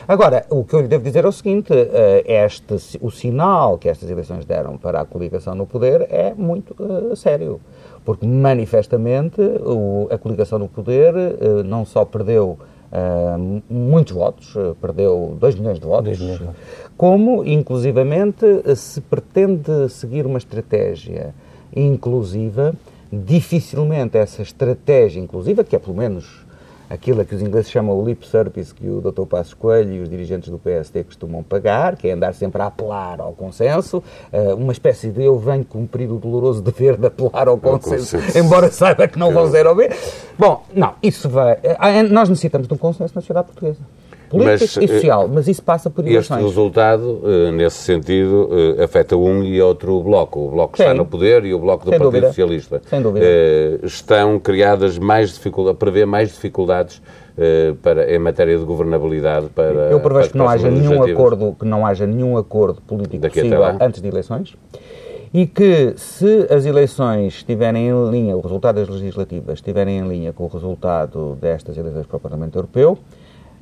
[0.09, 3.89] Agora, o que eu lhe devo dizer é o seguinte: eh, este, o sinal que
[3.89, 6.75] estas eleições deram para a coligação no poder é muito
[7.13, 7.61] eh, sério.
[8.05, 12.59] Porque, manifestamente, o- a coligação no poder eh, não só perdeu
[12.93, 13.37] eh,
[13.69, 16.41] muitos votos, perdeu 2 milhões de votos, milhões
[16.97, 18.45] como, inclusivamente,
[18.77, 21.35] se pretende seguir uma estratégia
[21.75, 22.73] inclusiva,
[23.13, 26.44] dificilmente essa estratégia inclusiva, que é pelo menos
[26.89, 29.25] aquilo a que os ingleses chamam o lip service que o Dr.
[29.27, 33.21] Passos Coelho e os dirigentes do PSD costumam pagar, que é andar sempre a apelar
[33.21, 37.59] ao consenso, eh, uma espécie de eu venho cumprir o doloroso dever de apelar ao
[37.59, 38.39] consenso, consenso.
[38.39, 39.93] embora saiba que não vão ser ouvir.
[40.39, 41.59] Bom, não, isso vai...
[41.63, 43.79] eh, Nós necessitamos de um consenso na sociedade portuguesa.
[44.35, 46.43] Político Mas, e eh, social, mas isso passa por Este eleições.
[46.43, 50.41] resultado, eh, nesse sentido, eh, afeta um e outro bloco.
[50.41, 52.27] O bloco que está no poder e o bloco do Sem Partido dúvida.
[52.29, 52.83] Socialista.
[52.87, 53.27] Sem dúvida.
[53.83, 57.01] Estão criadas mais dificuldades, prevê mais dificuldades
[57.83, 61.87] para, em matéria de governabilidade para Eu prevejo que não haja nenhum acordo, que não
[61.87, 64.55] haja nenhum acordo político Daqui possível antes de eleições
[65.35, 70.33] e que se as eleições estiverem em linha, o resultado das legislativas estiverem em linha
[70.33, 72.97] com o resultado destas eleições para o Parlamento Europeu,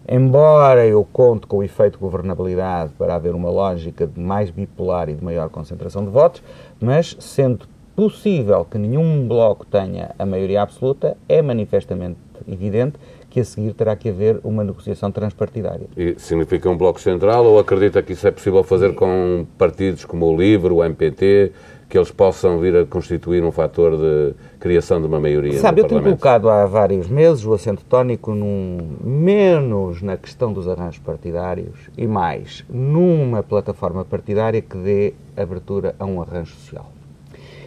[0.09, 5.09] Embora eu conte com o efeito de governabilidade para haver uma lógica de mais bipolar
[5.09, 6.43] e de maior concentração de votos,
[6.81, 12.99] mas sendo possível que nenhum bloco tenha a maioria absoluta, é manifestamente evidente
[13.31, 15.87] que a seguir terá que haver uma negociação transpartidária.
[15.97, 20.27] E significa um bloco central ou acredita que isso é possível fazer com partidos como
[20.27, 21.53] o LIVRE, o MPT,
[21.89, 25.89] que eles possam vir a constituir um fator de criação de uma maioria Sabe, eu
[25.89, 31.91] tenho colocado há vários meses o acento tónico num, menos na questão dos arranjos partidários
[31.99, 36.93] e mais numa plataforma partidária que dê abertura a um arranjo social.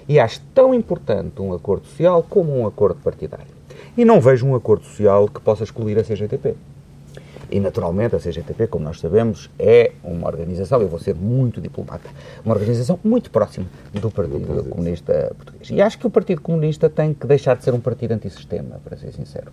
[0.08, 3.54] E acho tão importante um acordo social como um acordo partidário.
[3.98, 6.56] E não vejo um acordo social que possa excluir a CGTP.
[7.50, 12.10] E, naturalmente, a CGTP, como nós sabemos, é uma organização, eu vou ser muito diplomata,
[12.44, 15.70] uma organização muito próxima do Partido Comunista Português.
[15.70, 18.98] E acho que o Partido Comunista tem que deixar de ser um partido antissistema, para
[18.98, 19.52] ser sincero.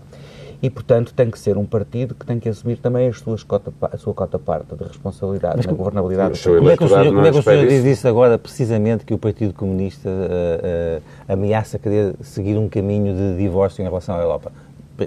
[0.62, 3.72] E, portanto, tem que ser um partido que tem que assumir também as suas cota,
[3.82, 6.40] a sua cota parte de responsabilidade Mas, na governabilidade.
[6.40, 9.12] Como é que o senhor, como é que o senhor diz isso agora, precisamente, que
[9.12, 11.02] o Partido Comunista uh, uh,
[11.32, 14.52] ameaça querer seguir um caminho de divórcio em relação à Europa?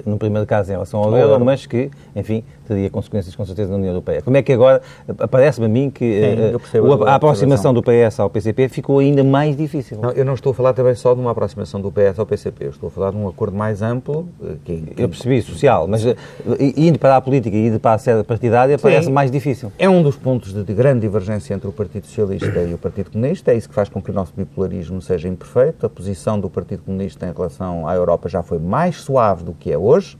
[0.05, 3.77] no primeiro caso em relação ao euro, mas que, enfim, teria consequências com certeza na
[3.77, 4.21] União Europeia.
[4.21, 4.81] Como é que agora,
[5.19, 9.23] aparece-me a mim que Sim, uh, a, a aproximação do PS ao PCP ficou ainda
[9.23, 9.99] mais difícil.
[10.01, 12.65] Não, eu não estou a falar também só de uma aproximação do PS ao PCP,
[12.65, 14.27] eu estou a falar de um acordo mais amplo.
[14.43, 15.01] Eh, que, que...
[15.01, 16.15] Eu percebi, social, mas uh,
[16.59, 19.71] indo para a política e indo para a sede partidária parece mais difícil.
[19.77, 23.11] É um dos pontos de, de grande divergência entre o Partido Socialista e o Partido
[23.11, 25.85] Comunista, é isso que faz com que o nosso bipolarismo seja imperfeito.
[25.85, 29.71] A posição do Partido Comunista em relação à Europa já foi mais suave do que
[29.71, 30.17] é hoje.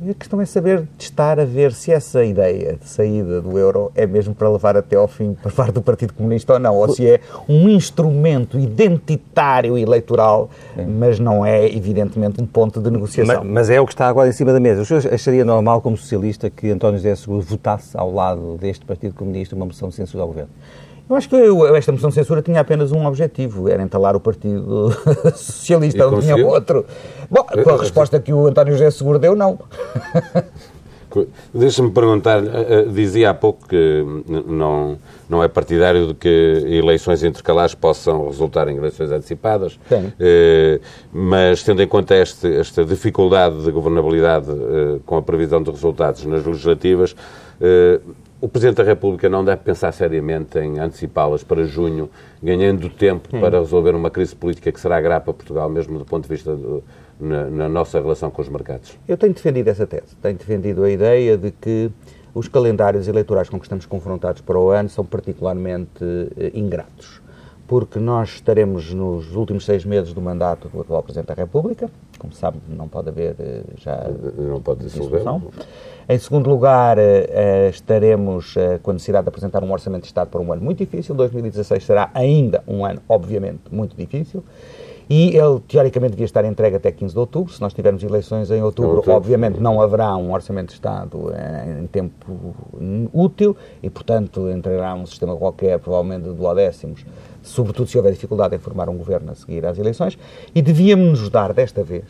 [0.00, 4.06] A questão é saber testar a ver se essa ideia de saída do euro é
[4.06, 7.04] mesmo para levar até ao fim por parte do Partido Comunista ou não, ou se
[7.04, 10.50] é um instrumento identitário eleitoral,
[10.86, 13.42] mas não é, evidentemente, um ponto de negociação.
[13.42, 14.82] Mas, mas, é o que está agora em cima da mesa.
[14.82, 19.14] O senhor acharia normal, como socialista, que António José Seguro votasse ao lado deste Partido
[19.14, 20.50] Comunista uma moção de censura ao governo?
[21.08, 24.20] Eu acho que eu, esta moção de censura tinha apenas um objetivo, era entalar o
[24.20, 24.92] Partido
[25.34, 26.84] Socialista, não tinha outro.
[27.30, 29.58] Bom, com a resposta que o António José Seguro deu, não.
[31.54, 34.04] Deixa-me perguntar, eh, eh, dizia há pouco que
[34.46, 36.28] não, não é partidário de que
[36.66, 39.78] eleições intercalares possam resultar em eleições antecipadas.
[40.20, 44.48] Eh, mas tendo em conta este, esta dificuldade de governabilidade
[45.06, 47.16] com a previsão de resultados nas legislativas,
[48.40, 52.08] o Presidente da República não deve pensar seriamente em antecipá-las para junho,
[52.42, 53.40] ganhando tempo hum.
[53.40, 56.54] para resolver uma crise política que será grave para Portugal, mesmo do ponto de vista
[56.54, 56.82] do,
[57.18, 58.96] na, na, nossa relação com os mercados?
[59.08, 60.14] Eu tenho defendido essa tese.
[60.22, 61.90] Tenho defendido a ideia de que
[62.32, 66.04] os calendários eleitorais com que estamos confrontados para o ano são particularmente
[66.36, 67.17] eh, ingratos.
[67.68, 72.32] Porque nós estaremos nos últimos seis meses do mandato do atual Presidente da República, como
[72.32, 74.06] sabe, não pode haver eh, já.
[74.38, 75.22] Não pode dissolver.
[76.08, 80.28] Em segundo lugar, uh, estaremos uh, com a necessidade de apresentar um orçamento de Estado
[80.28, 81.14] para um ano muito difícil.
[81.14, 84.42] 2016 será ainda um ano, obviamente, muito difícil.
[85.10, 87.52] E ele, teoricamente, devia estar entregue até 15 de outubro.
[87.52, 89.12] Se nós tivermos eleições em outubro, outubro.
[89.12, 91.32] obviamente não haverá um orçamento de Estado
[91.80, 92.54] em tempo
[93.12, 97.04] útil e, portanto, entrará um sistema qualquer, provavelmente de duodécimos,
[97.48, 100.18] sobretudo se houver dificuldade em formar um governo a seguir às eleições.
[100.54, 102.04] E devíamos nos dar, desta vez,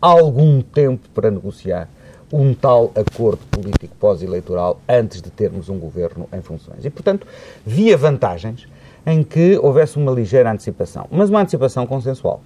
[0.00, 1.88] algum tempo para negociar
[2.32, 6.84] um tal acordo político pós-eleitoral antes de termos um governo em funções.
[6.84, 7.26] E, portanto,
[7.64, 8.66] via vantagens
[9.06, 12.40] em que houvesse uma ligeira antecipação, mas uma antecipação consensual.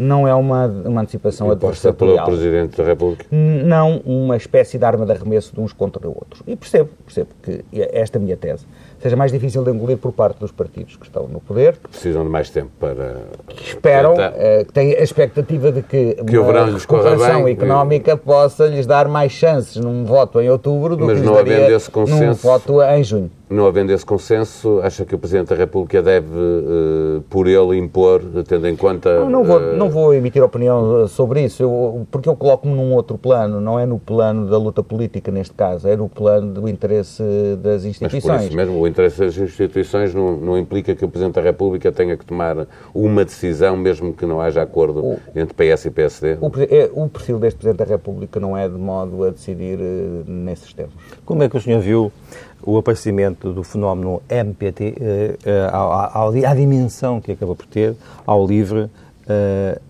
[0.00, 2.24] Não é uma, uma antecipação adversatorial.
[2.24, 3.26] pelo Presidente da República?
[3.30, 6.42] Não uma espécie de arma de arremesso de uns contra outros.
[6.46, 8.64] E percebo, percebo que esta minha tese
[8.98, 11.76] seja mais difícil de engolir por parte dos partidos que estão no poder.
[11.76, 13.16] Que precisam de mais tempo para.
[13.48, 18.86] Que esperam, uh, que têm a expectativa de que, que uma recuperação económica possa lhes
[18.86, 23.04] dar mais chances num voto em outubro do Mas que lhes daria num voto em
[23.04, 27.76] junho não havendo esse consenso, acha que o Presidente da República deve, uh, por ele,
[27.76, 29.18] impor, tendo em conta...
[29.20, 29.76] Não, não, vou, uh...
[29.76, 33.84] não vou emitir opinião sobre isso, eu, porque eu coloco-me num outro plano, não é
[33.84, 37.22] no plano da luta política, neste caso, é no plano do interesse
[37.60, 38.24] das instituições.
[38.24, 41.42] Mas por isso mesmo, o interesse das instituições não, não implica que o Presidente da
[41.42, 45.90] República tenha que tomar uma decisão, mesmo que não haja acordo o, entre PS e
[45.90, 46.38] PSD?
[46.40, 50.24] O, é, o perfil deste Presidente da República não é de modo a decidir uh,
[50.30, 50.94] nesses termos.
[51.24, 52.12] Como é que o senhor viu
[52.62, 57.96] o aparecimento do fenómeno MPT, eh, eh, à, dimensão que acaba por ter,
[58.26, 58.90] ao livre,
[59.28, 59.80] eh,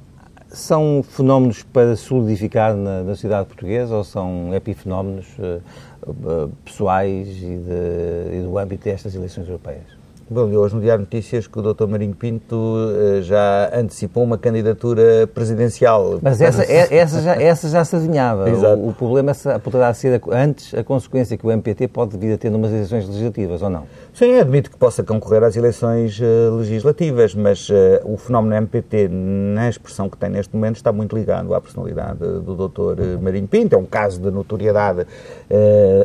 [0.49, 5.27] são fenómenos para solidificar na, na sociedade portuguesa ou são epifenómenos
[6.65, 10.00] pessoais e, de, e do âmbito destas eleições europeias?
[10.33, 11.89] Bom, li hoje no Diário Notícias que o Dr.
[11.89, 16.21] Marinho Pinto uh, já antecipou uma candidatura presidencial.
[16.23, 18.49] Mas essa, é, essa, já, essa já se adivinhava.
[18.49, 19.33] O, o, problema
[19.65, 23.61] poderá ser antes a consequência que o MPT pode vir a ter numas eleições legislativas,
[23.61, 23.87] ou não?
[24.15, 29.69] Sim, admito que possa concorrer às eleições uh, legislativas, mas uh, o fenómeno MPT, na
[29.69, 33.21] expressão que tem neste momento, está muito ligado à personalidade do Dr.
[33.21, 33.75] Marinho Pinto.
[33.75, 35.09] É um caso de notoriedade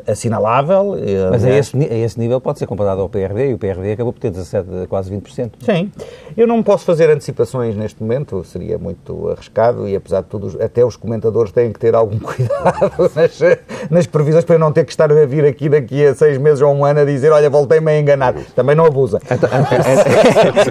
[0.07, 0.95] assinalável.
[1.29, 4.13] Mas a esse, a esse nível pode ser comparado ao PRD e o PRD acabou
[4.13, 5.51] por ter 17, quase 20%.
[5.59, 5.91] Sim.
[6.35, 10.83] Eu não posso fazer antecipações neste momento, seria muito arriscado e, apesar de tudo, até
[10.83, 13.39] os comentadores têm que ter algum cuidado nas,
[13.89, 16.61] nas previsões para eu não ter que estar a vir aqui daqui a seis meses
[16.61, 18.33] ou um ano a dizer olha, voltei-me a enganar.
[18.55, 19.19] Também não abusa.
[19.29, 19.49] Então,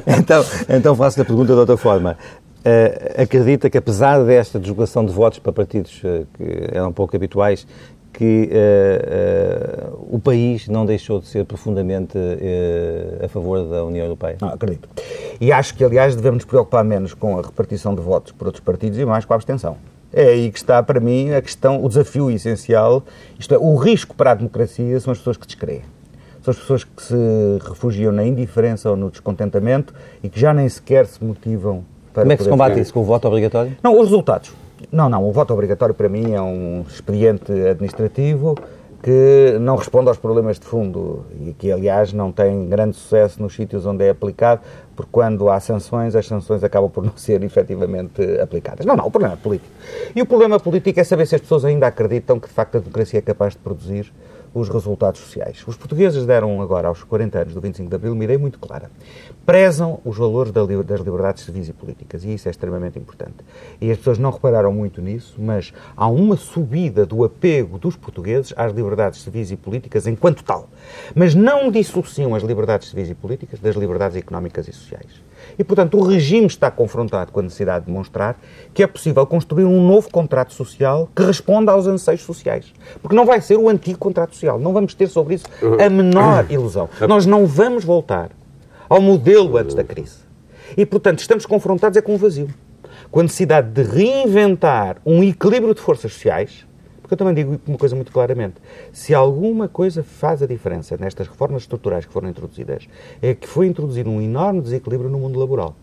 [0.18, 2.16] então, então faço a pergunta de outra forma.
[2.64, 7.66] Uh, acredita que, apesar desta deslocação de votos para partidos uh, que eram pouco habituais,
[8.14, 14.04] que uh, uh, o país não deixou de ser profundamente uh, a favor da União
[14.04, 14.36] Europeia.
[14.40, 14.88] Não, acredito.
[15.40, 18.62] E acho que, aliás, devemos nos preocupar menos com a repartição de votos por outros
[18.64, 19.76] partidos e mais com a abstenção.
[20.12, 23.02] É aí que está, para mim, a questão, o desafio essencial,
[23.36, 25.82] isto é, o risco para a democracia são as pessoas que descreem.
[26.40, 27.16] São as pessoas que se
[27.68, 32.22] refugiam na indiferença ou no descontentamento e que já nem sequer se motivam para.
[32.22, 32.94] Como é que se combate isso?
[32.94, 33.76] Com o voto obrigatório?
[33.82, 34.52] Não, os resultados.
[34.90, 35.26] Não, não.
[35.26, 38.56] O voto obrigatório para mim é um expediente administrativo
[39.04, 43.54] que não responde aos problemas de fundo e que, aliás, não tem grande sucesso nos
[43.54, 44.62] sítios onde é aplicado,
[44.96, 48.86] porque quando há sanções, as sanções acabam por não ser efetivamente aplicadas.
[48.86, 49.70] Não, não, o problema é político.
[50.16, 52.78] E o problema político é saber se as pessoas ainda acreditam que, de facto, a
[52.78, 54.10] democracia é capaz de produzir
[54.54, 55.64] os resultados sociais.
[55.66, 58.90] Os portugueses deram agora, aos 40 anos do 25 de Abril, uma ideia muito clara.
[59.44, 63.36] Prezam os valores das liberdades civis e políticas, e isso é extremamente importante.
[63.80, 68.54] E as pessoas não repararam muito nisso, mas há uma subida do apego dos portugueses
[68.56, 70.68] às liberdades civis e políticas enquanto tal.
[71.14, 75.24] Mas não dissociam as liberdades civis e políticas das liberdades económicas e sociais.
[75.58, 78.38] E, portanto, o regime está confrontado com a necessidade de demonstrar
[78.72, 82.72] que é possível construir um novo contrato social que responda aos anseios sociais.
[83.00, 84.58] Porque não vai ser o antigo contrato social.
[84.58, 85.46] Não vamos ter sobre isso
[85.80, 86.88] a menor ilusão.
[87.08, 88.30] Nós não vamos voltar
[88.88, 90.18] ao modelo antes da crise.
[90.76, 92.48] E, portanto, estamos confrontados é com um vazio.
[93.10, 96.66] Com a necessidade de reinventar um equilíbrio de forças sociais
[97.14, 98.54] porque eu também digo uma coisa muito claramente:
[98.92, 102.88] se alguma coisa faz a diferença nestas reformas estruturais que foram introduzidas,
[103.22, 105.76] é que foi introduzido um enorme desequilíbrio no mundo laboral,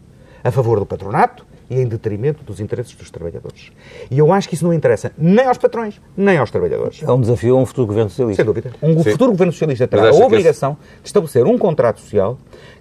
[0.44, 3.72] a favor do patronato e em detrimento dos interesses dos trabalhadores.
[4.10, 7.02] E eu acho que isso não interessa nem aos patrões, nem aos trabalhadores.
[7.02, 8.44] É um desafio a um futuro governo socialista.
[8.44, 8.74] Sem dúvida.
[8.82, 9.12] Um Sim.
[9.12, 11.02] futuro governo socialista terá a obrigação esse...
[11.02, 12.38] de estabelecer um contrato social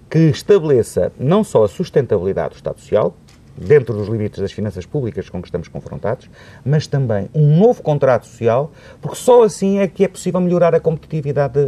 [0.09, 3.15] que estabeleça não só a sustentabilidade do Estado Social,
[3.57, 6.29] dentro dos limites das finanças públicas com que estamos confrontados,
[6.63, 10.79] mas também um novo contrato social, porque só assim é que é possível melhorar a
[10.79, 11.59] competitividade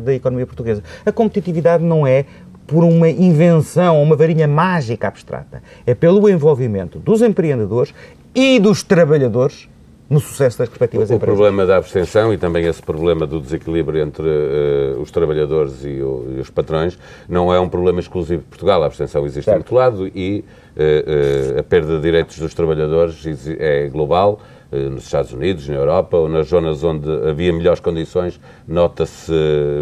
[0.00, 0.82] da, economia portuguesa.
[1.04, 2.24] A competitividade não é
[2.66, 5.62] por uma invenção, uma varinha mágica abstrata.
[5.86, 7.92] É pelo envolvimento dos empreendedores
[8.34, 9.68] e dos trabalhadores
[10.10, 14.26] no sucesso das perspectivas O problema da abstenção e também esse problema do desequilíbrio entre
[14.26, 18.82] uh, os trabalhadores e, o, e, os patrões não é um problema exclusivo de Portugal.
[18.82, 19.60] A abstenção existe certo.
[19.60, 20.44] em todo lado e
[20.76, 23.24] uh, uh, a perda de direitos dos trabalhadores
[23.58, 24.40] é global.
[24.72, 29.32] Nos Estados Unidos, na Europa ou nas zonas onde havia melhores condições, nota-se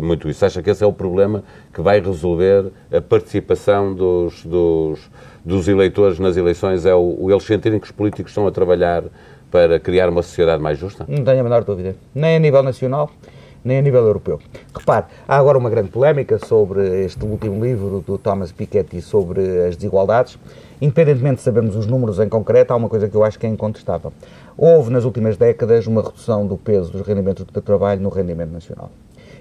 [0.03, 0.47] muito isso.
[0.47, 4.99] Acha que esse é o problema que vai resolver a participação dos, dos,
[5.45, 6.87] dos eleitores nas eleições?
[6.87, 9.05] É o, o eles sentirem que os políticos estão a trabalhar
[9.51, 11.05] para criar uma sociedade mais justa?
[11.09, 11.97] Não tenho a menor dúvida.
[12.15, 13.11] Nem a nível nacional,
[13.65, 14.41] nem a nível europeu.
[14.75, 19.77] Repare, há agora uma grande polémica sobre este último livro do Thomas Piketty sobre as
[19.77, 20.39] desigualdades.
[20.81, 23.49] Independentemente de sabermos os números em concreto, há uma coisa que eu acho que é
[23.49, 24.13] incontestável.
[24.57, 28.91] Houve, nas últimas décadas, uma redução do peso dos rendimentos do trabalho no rendimento nacional.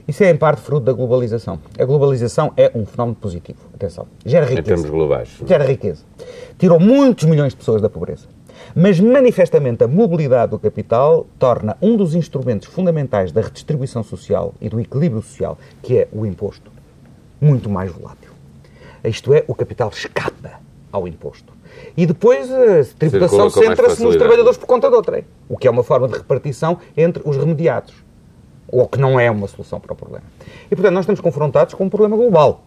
[0.07, 1.59] Isso é, em parte, fruto da globalização.
[1.77, 3.59] A globalização é um fenómeno positivo.
[3.73, 4.07] Atenção.
[4.25, 4.61] Gera riqueza.
[4.61, 5.29] Em termos globais.
[5.45, 6.03] Gera riqueza.
[6.57, 8.25] Tirou muitos milhões de pessoas da pobreza.
[8.79, 14.69] Mas, manifestamente, a mobilidade do capital torna um dos instrumentos fundamentais da redistribuição social e
[14.69, 16.71] do equilíbrio social, que é o imposto,
[17.41, 18.29] muito mais volátil.
[19.03, 20.61] Isto é, o capital escapa
[20.91, 21.51] ao imposto.
[21.97, 25.81] E depois a tributação centra-se nos trabalhadores por conta de outra, o que é uma
[25.81, 27.95] forma de repartição entre os remediados,
[28.67, 30.25] ou que não é uma solução para o problema.
[30.69, 32.61] E, portanto, nós estamos confrontados com um problema global,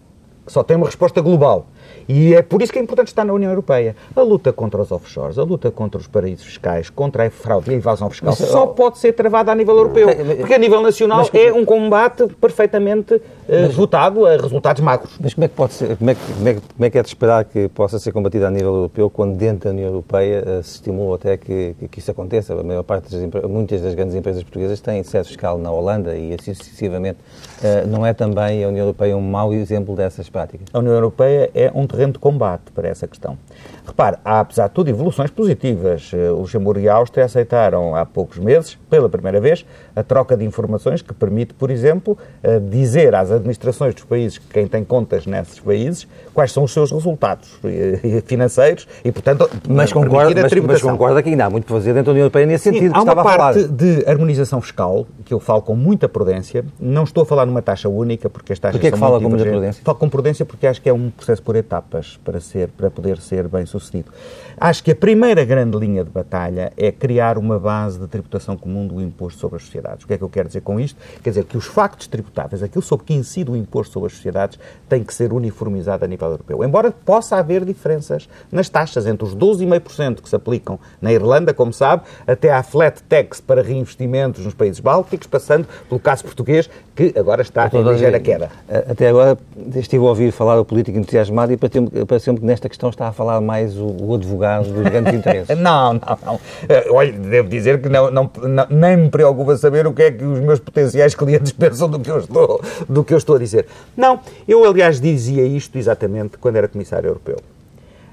[0.45, 1.67] que só tem uma resposta global.
[2.09, 3.95] E é por isso que é importante estar na União Europeia.
[4.17, 7.75] A luta contra os offshores, a luta contra os paraísos fiscais, contra a fraude e
[7.75, 10.09] a evasão fiscal, mas, só oh, pode ser travada a nível europeu.
[10.39, 15.13] Porque a nível nacional mas, é um combate perfeitamente uh, mas, votado a resultados magros.
[15.21, 16.99] Mas como é que pode ser, como é que, como é, que, como é, que
[16.99, 20.43] é de esperar que possa ser combatido a nível europeu quando dentro da União Europeia
[20.43, 22.55] uh, se estimula até que, que, isso aconteça?
[22.55, 26.35] A maior parte das muitas das grandes empresas portuguesas têm sede fiscal na Holanda e
[26.35, 27.19] assim sucessivamente.
[27.63, 30.67] Uh, não é também a União Europeia um mau exemplo dessas práticas?
[30.73, 33.39] A União Europeia é um terreno de combate para essa questão.
[33.87, 36.13] Repare, há, apesar de tudo, evoluções positivas.
[36.15, 39.65] Eh, o Luxemburgo e a Áustria aceitaram há poucos meses, pela primeira vez,
[39.97, 44.67] a troca de informações que permite, por exemplo, eh, dizer às administrações dos países, quem
[44.69, 50.43] tem contas nesses países, quais são os seus resultados eh, financeiros e, portanto, mas concorda,
[50.43, 52.93] mas, mas concorda que ainda há muito para fazer dentro da União Europeia nesse sentido.
[52.95, 56.65] Sim, há uma parte de harmonização fiscal, que eu falo com muita prudência.
[56.79, 59.29] Não estou a falar numa taxa única, porque as taxas Porquê é que fala com
[59.29, 59.83] muita prudência?
[59.85, 63.19] Falo com prudência porque acho que é um processo por etapas para, ser, para poder
[63.19, 64.13] ser bem sucedido.
[64.57, 68.87] Acho que a primeira grande linha de batalha é criar uma base de tributação comum
[68.87, 70.05] do imposto sobre as sociedades.
[70.05, 70.99] O que é que eu quero dizer com isto?
[71.23, 74.59] Quer dizer que os factos tributáveis, aquilo sobre que incide o imposto sobre as sociedades,
[74.89, 76.63] tem que ser uniformizado a nível europeu.
[76.63, 81.73] Embora possa haver diferenças nas taxas entre os 12,5% que se aplicam na Irlanda, como
[81.73, 87.15] sabe, até à flat tax para reinvestimentos nos países bálticos, passando pelo caso português, que
[87.19, 88.51] agora está em ligeira queda.
[88.69, 89.39] Até agora
[89.77, 93.40] estive a ouvir falar o político entusiasmado e pareceu-me que nesta questão está a falar
[93.41, 95.59] mais o, o advogado dos grandes interesses.
[95.59, 96.41] não, não, não.
[96.69, 100.11] Eh, olha, devo dizer que não, não, não, nem me preocupa saber o que é
[100.11, 103.39] que os meus potenciais clientes pensam do que eu estou, do que eu estou a
[103.39, 103.67] dizer.
[103.97, 107.37] Não, eu aliás dizia isto exatamente quando era Comissário Europeu.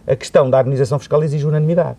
[0.06, 1.98] A questão da harmonização fiscal exige unanimidade.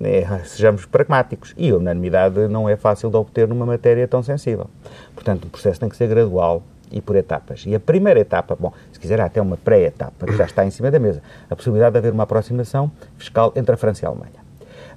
[0.00, 1.54] É, sejamos pragmáticos.
[1.56, 4.68] E a unanimidade não é fácil de obter numa matéria tão sensível.
[5.14, 7.64] Portanto, o processo tem que ser gradual e por etapas.
[7.66, 10.70] E a primeira etapa, bom, se quiser há até uma pré-etapa, que já está em
[10.70, 14.08] cima da mesa, a possibilidade de haver uma aproximação fiscal entre a França e a
[14.08, 14.46] Alemanha.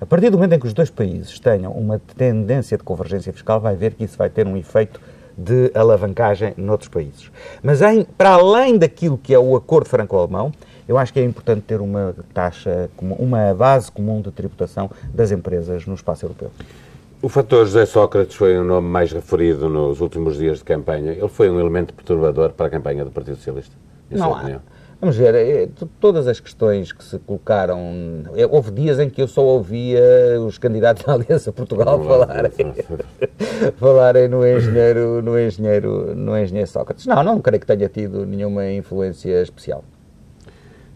[0.02, 3.60] A partir do momento em que os dois países tenham uma tendência de convergência fiscal,
[3.60, 5.02] vai ver que isso vai ter um efeito
[5.38, 7.32] de alavancagem noutros países.
[7.64, 10.52] Mas em, para além daquilo que é o acordo franco-alemão,
[10.88, 15.86] eu acho que é importante ter uma taxa, uma base comum de tributação das empresas
[15.86, 16.52] no espaço europeu.
[17.22, 21.12] O fator José Sócrates foi o nome mais referido nos últimos dias de campanha.
[21.12, 23.76] Ele foi um elemento perturbador para a campanha do Partido Socialista,
[24.10, 24.62] em Não sua opinião?
[25.02, 28.24] Vamos ver, é, todas as questões que se colocaram.
[28.36, 30.02] É, houve dias em que eu só ouvia
[30.46, 32.52] os candidatos da Aliança Portugal falarem,
[33.76, 37.06] falarem no, engenheiro, no, engenheiro, no engenheiro Sócrates.
[37.06, 39.84] Não, não creio que tenha tido nenhuma influência especial.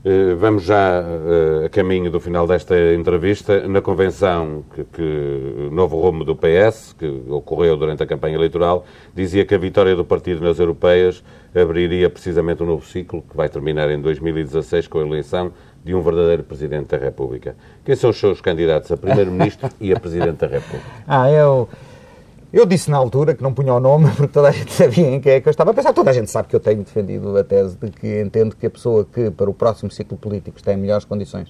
[0.06, 3.66] Eh, vamos já uh, a caminho do final desta entrevista.
[3.70, 8.86] Na convenção que, que novo rumo do PS, que ocorreu durante a campanha eleitoral,
[9.16, 11.24] dizia que a vitória do partido nas europeias
[11.56, 15.54] abriria precisamente um novo ciclo, que vai terminar em 2016 com a eleição
[15.86, 17.56] de um verdadeiro Presidente da República.
[17.86, 20.86] Quem são os seus candidatos a Primeiro-Ministro e a Presidente da República?
[21.08, 21.70] Ah, eu...
[22.54, 25.20] Eu disse na altura que não punha o nome porque toda a gente sabia em
[25.20, 25.92] quem é que eu estava a pensar.
[25.92, 28.70] Toda a gente sabe que eu tenho defendido a tese de que entendo que a
[28.70, 31.50] pessoa que para o próximo ciclo político tem melhores condições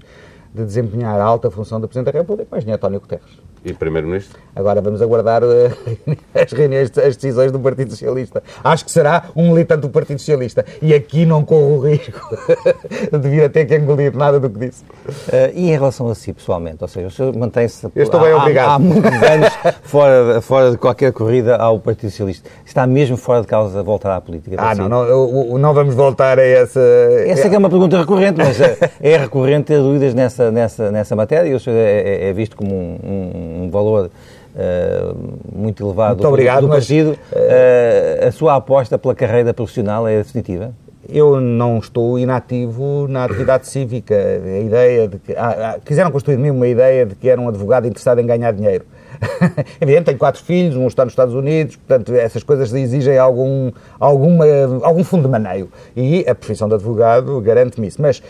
[0.54, 3.54] de desempenhar a alta função de Presidente da República, mas nem António Guterres.
[3.66, 4.38] E Primeiro-Ministro?
[4.54, 5.48] Agora vamos aguardar uh,
[6.36, 8.44] as reuniões, as decisões do Partido Socialista.
[8.62, 10.66] Acho que será um militante do Partido Socialista.
[10.82, 12.20] E aqui não corro o risco
[13.12, 14.84] de vir a ter que engolir nada do que disse.
[14.84, 16.80] Uh, e em relação a si, pessoalmente?
[16.82, 18.68] Ou seja, o senhor mantém-se estou bem obrigado.
[18.68, 19.50] Há, há muitos anos
[19.84, 22.50] fora, fora de qualquer corrida ao Partido Socialista.
[22.66, 24.58] Está mesmo fora de causa voltar à política?
[24.60, 26.82] Ah, não, não, não vamos voltar a essa...
[27.26, 31.16] Essa é, é uma pergunta recorrente, mas é, é recorrente ter dúvidas nessa, nessa, nessa
[31.16, 34.10] matéria e o senhor é, é visto como um, um um valor
[34.56, 35.18] uh,
[35.56, 37.18] muito elevado muito obrigado, do partido.
[37.32, 40.74] Mas, uh, a sua aposta pela carreira profissional é definitiva?
[41.10, 44.16] Eu não estou inativo na atividade cívica.
[44.16, 45.34] A ideia de que.
[45.34, 48.26] Ah, ah, quiseram construir de mim uma ideia de que era um advogado interessado em
[48.26, 48.86] ganhar dinheiro.
[49.80, 54.46] Evidente, tenho quatro filhos, um está nos Estados Unidos, portanto, essas coisas exigem algum, alguma,
[54.82, 55.70] algum fundo de maneio.
[55.96, 58.02] E a profissão de advogado garante-me isso.
[58.02, 58.24] Mas uh,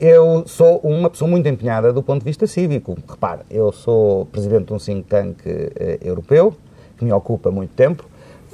[0.00, 2.96] eu sou uma pessoa muito empenhada do ponto de vista cívico.
[3.08, 6.54] Repare, eu sou presidente de um think tank uh, europeu,
[6.96, 8.04] que me ocupa muito tempo.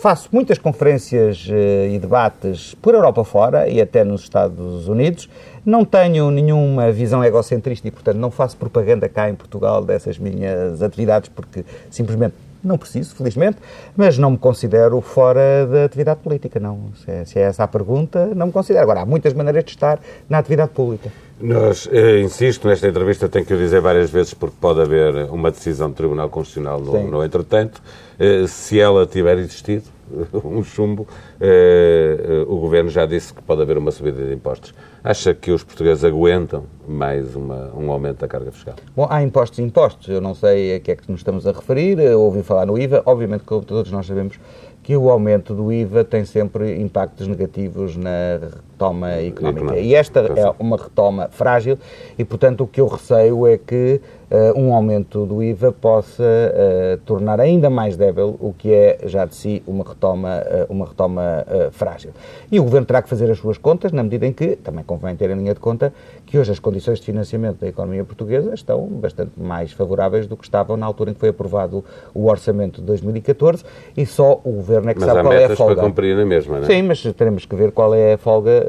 [0.05, 5.31] Faço muitas conferências uh, e debates por Europa fora e até nos Estados Unidos.
[5.65, 10.83] Não tenho nenhuma visão egocentrista e, portanto, não faço propaganda cá em Portugal dessas minhas
[10.83, 13.57] atividades porque simplesmente não preciso, felizmente,
[13.97, 16.93] mas não me considero fora da atividade política, não.
[17.03, 18.83] Se é, se é, essa a pergunta, não me considero.
[18.83, 19.99] Agora, há muitas maneiras de estar
[20.29, 21.11] na atividade pública.
[21.41, 25.51] Nós, eh, insisto, nesta entrevista tenho que o dizer várias vezes porque pode haver uma
[25.51, 27.83] decisão do Tribunal Constitucional no, no entretanto.
[28.19, 29.94] Eh, se ela tiver existido,
[30.45, 31.07] um chumbo,
[31.41, 34.75] eh, o Governo já disse que pode haver uma subida de impostos.
[35.03, 38.75] Acha que os portugueses aguentam mais uma, um aumento da carga fiscal?
[38.97, 40.09] Bom, há impostos e impostos.
[40.09, 41.99] Eu não sei a que é que nos estamos a referir.
[42.15, 43.03] ouvi falar no IVA.
[43.05, 44.39] Obviamente, como todos nós sabemos,
[44.85, 48.39] que o aumento do IVA tem sempre impactos negativos na
[48.74, 49.78] retoma económica.
[49.78, 51.78] E esta é uma retoma frágil
[52.18, 53.99] e, portanto, o que eu receio é que
[54.30, 59.24] uh, um aumento do IVA possa uh, tornar ainda mais débil o que é já
[59.24, 62.11] de si uma retoma, uh, uma retoma frágil.
[62.53, 65.16] E o Governo terá que fazer as suas contas, na medida em que, também convém
[65.16, 65.95] ter em linha de conta,
[66.35, 70.43] que hoje as condições de financiamento da economia portuguesa estão bastante mais favoráveis do que
[70.43, 73.64] estavam na altura em que foi aprovado o orçamento de 2014
[73.97, 75.74] e só o Governo é que mas sabe qual é a folga.
[75.76, 76.66] Para cumprir na mesma, não é?
[76.66, 78.66] Sim, mas teremos que ver qual é a folga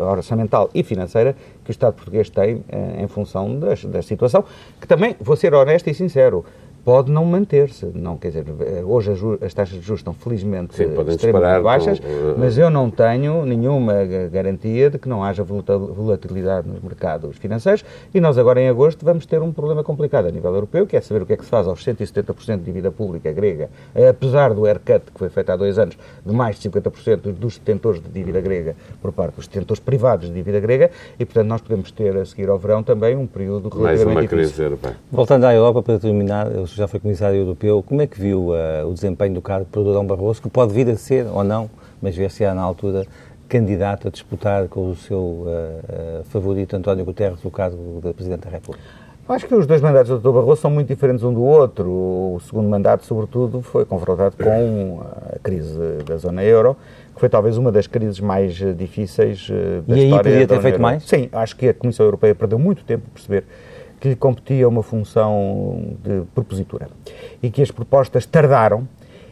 [0.00, 2.64] orçamental e financeira que o Estado português tem
[2.98, 4.42] em função das, da situação,
[4.80, 6.44] que também, vou ser honesto e sincero,
[6.84, 7.86] pode não manter-se.
[7.94, 8.44] Não, quer dizer,
[8.84, 12.90] hoje as, taxas de juros estão felizmente Sim, extremamente baixas, com, uh, mas eu não
[12.90, 13.94] tenho nenhuma
[14.30, 19.26] garantia de que não haja volatilidade nos mercados financeiros e nós agora em agosto vamos
[19.26, 21.50] ter um problema complicado a nível europeu, que é saber o que é que se
[21.50, 23.70] faz aos 170% de dívida pública grega,
[24.08, 28.00] apesar do haircut que foi feito há dois anos de mais de 50% dos detentores
[28.00, 31.90] de dívida grega por parte dos detentores privados de dívida grega e, portanto, nós podemos
[31.90, 34.38] ter a seguir ao verão também um período relativamente Mais uma difícil.
[34.38, 34.96] crise europeia.
[35.10, 38.94] Voltando à Europa, para terminar, já foi Comissário Europeu, como é que viu uh, o
[38.94, 42.30] desempenho do cargo por Durão Barroso, que pode vir a ser, ou não, mas ver
[42.30, 43.06] se há na altura
[43.48, 45.46] candidato a disputar com o seu uh,
[46.20, 48.84] uh, favorito António Guterres o cargo de Presidente da República?
[49.28, 50.34] Acho que os dois mandatos do Dr.
[50.34, 51.88] Barroso são muito diferentes um do outro.
[51.88, 56.76] O segundo mandato, sobretudo, foi confrontado com a crise da zona euro,
[57.14, 59.48] que foi talvez uma das crises mais difíceis
[59.86, 60.30] da e história.
[60.30, 61.04] E aí podia ter feito mais?
[61.04, 63.44] Sim, acho que a Comissão Europeia perdeu muito tempo a perceber
[64.00, 66.88] que lhe competia uma função de propositura
[67.42, 68.88] e que as propostas tardaram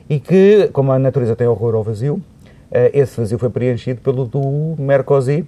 [0.08, 2.22] e que, como a natureza tem horror ao vazio,
[2.70, 5.46] eh, esse vazio foi preenchido pelo do Mercosi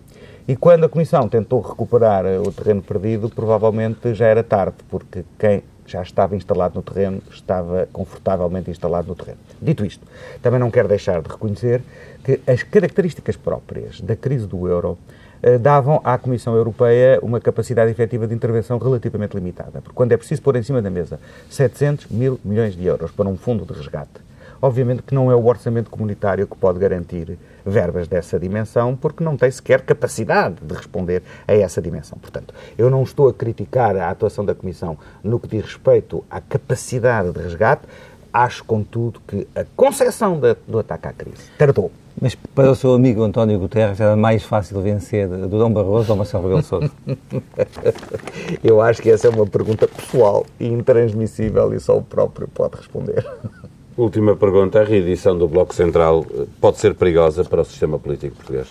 [0.49, 5.23] e quando a Comissão tentou recuperar eh, o terreno perdido, provavelmente já era tarde, porque
[5.39, 9.39] quem já estava instalado no terreno estava confortavelmente instalado no terreno.
[9.61, 10.07] Dito isto,
[10.41, 11.83] também não quero deixar de reconhecer
[12.25, 14.97] que as características próprias da crise do euro
[15.61, 19.81] davam à Comissão Europeia uma capacidade efetiva de intervenção relativamente limitada.
[19.81, 21.19] Porque quando é preciso pôr em cima da mesa
[21.49, 24.21] 700 mil milhões de euros para um fundo de resgate,
[24.61, 29.37] obviamente que não é o orçamento comunitário que pode garantir verbas dessa dimensão, porque não
[29.37, 32.19] tem sequer capacidade de responder a essa dimensão.
[32.19, 36.41] Portanto, eu não estou a criticar a atuação da Comissão no que diz respeito à
[36.41, 37.83] capacidade de resgate,
[38.33, 41.91] acho, contudo, que a concepção do ataque à crise tardou.
[42.21, 46.45] Mas para o seu amigo António Guterres era mais fácil vencer Durão Barroso ou Marcelo
[46.45, 46.91] Rebelo Sousa?
[48.65, 52.77] Eu acho que essa é uma pergunta pessoal e intransmissível e só o próprio pode
[52.77, 53.27] responder.
[53.97, 54.81] Última pergunta.
[54.81, 56.25] A reedição do Bloco Central
[56.61, 58.69] pode ser perigosa para o sistema político português?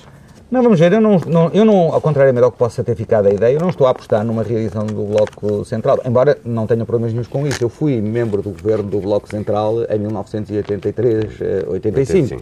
[0.49, 3.27] Não, vamos ver, eu não, não, eu não, ao contrário ao que possa ter ficado
[3.27, 6.83] a ideia, eu não estou a apostar numa reedição do Bloco Central, embora não tenha
[6.85, 7.63] problemas nenhum com isso.
[7.63, 11.71] Eu fui membro do governo do Bloco Central em 1983, 85.
[11.71, 12.41] 85.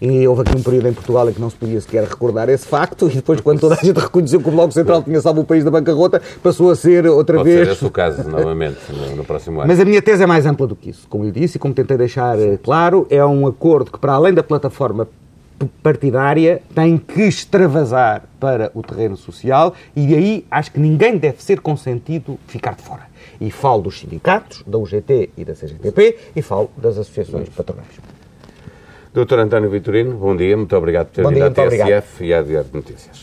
[0.00, 2.66] E houve aqui um período em Portugal em que não se podia sequer recordar esse
[2.66, 5.44] facto, e depois, quando toda a gente reconheceu que o Bloco Central tinha salvo o
[5.44, 7.66] país da bancarrota, passou a ser outra Pode vez.
[7.66, 9.68] Ser esse o caso, novamente, no, no, próximo ano.
[9.68, 11.06] Mas a minha tese é mais ampla do que isso.
[11.08, 14.34] Como lhe disse e como tentei deixar eh, claro, é um acordo que, para além
[14.34, 15.08] da plataforma
[15.82, 21.60] partidária, tem que extravasar para o terreno social e aí acho que ninguém deve ser
[21.60, 23.02] consentido ficar de fora.
[23.40, 28.13] E falo dos sindicatos, da UGT e da CGTP, e falo das associações patronais.
[29.14, 32.68] Doutor António Vitorino, bom dia, muito obrigado por ter vindo à TSF e à Diário
[32.68, 33.22] de Notícias.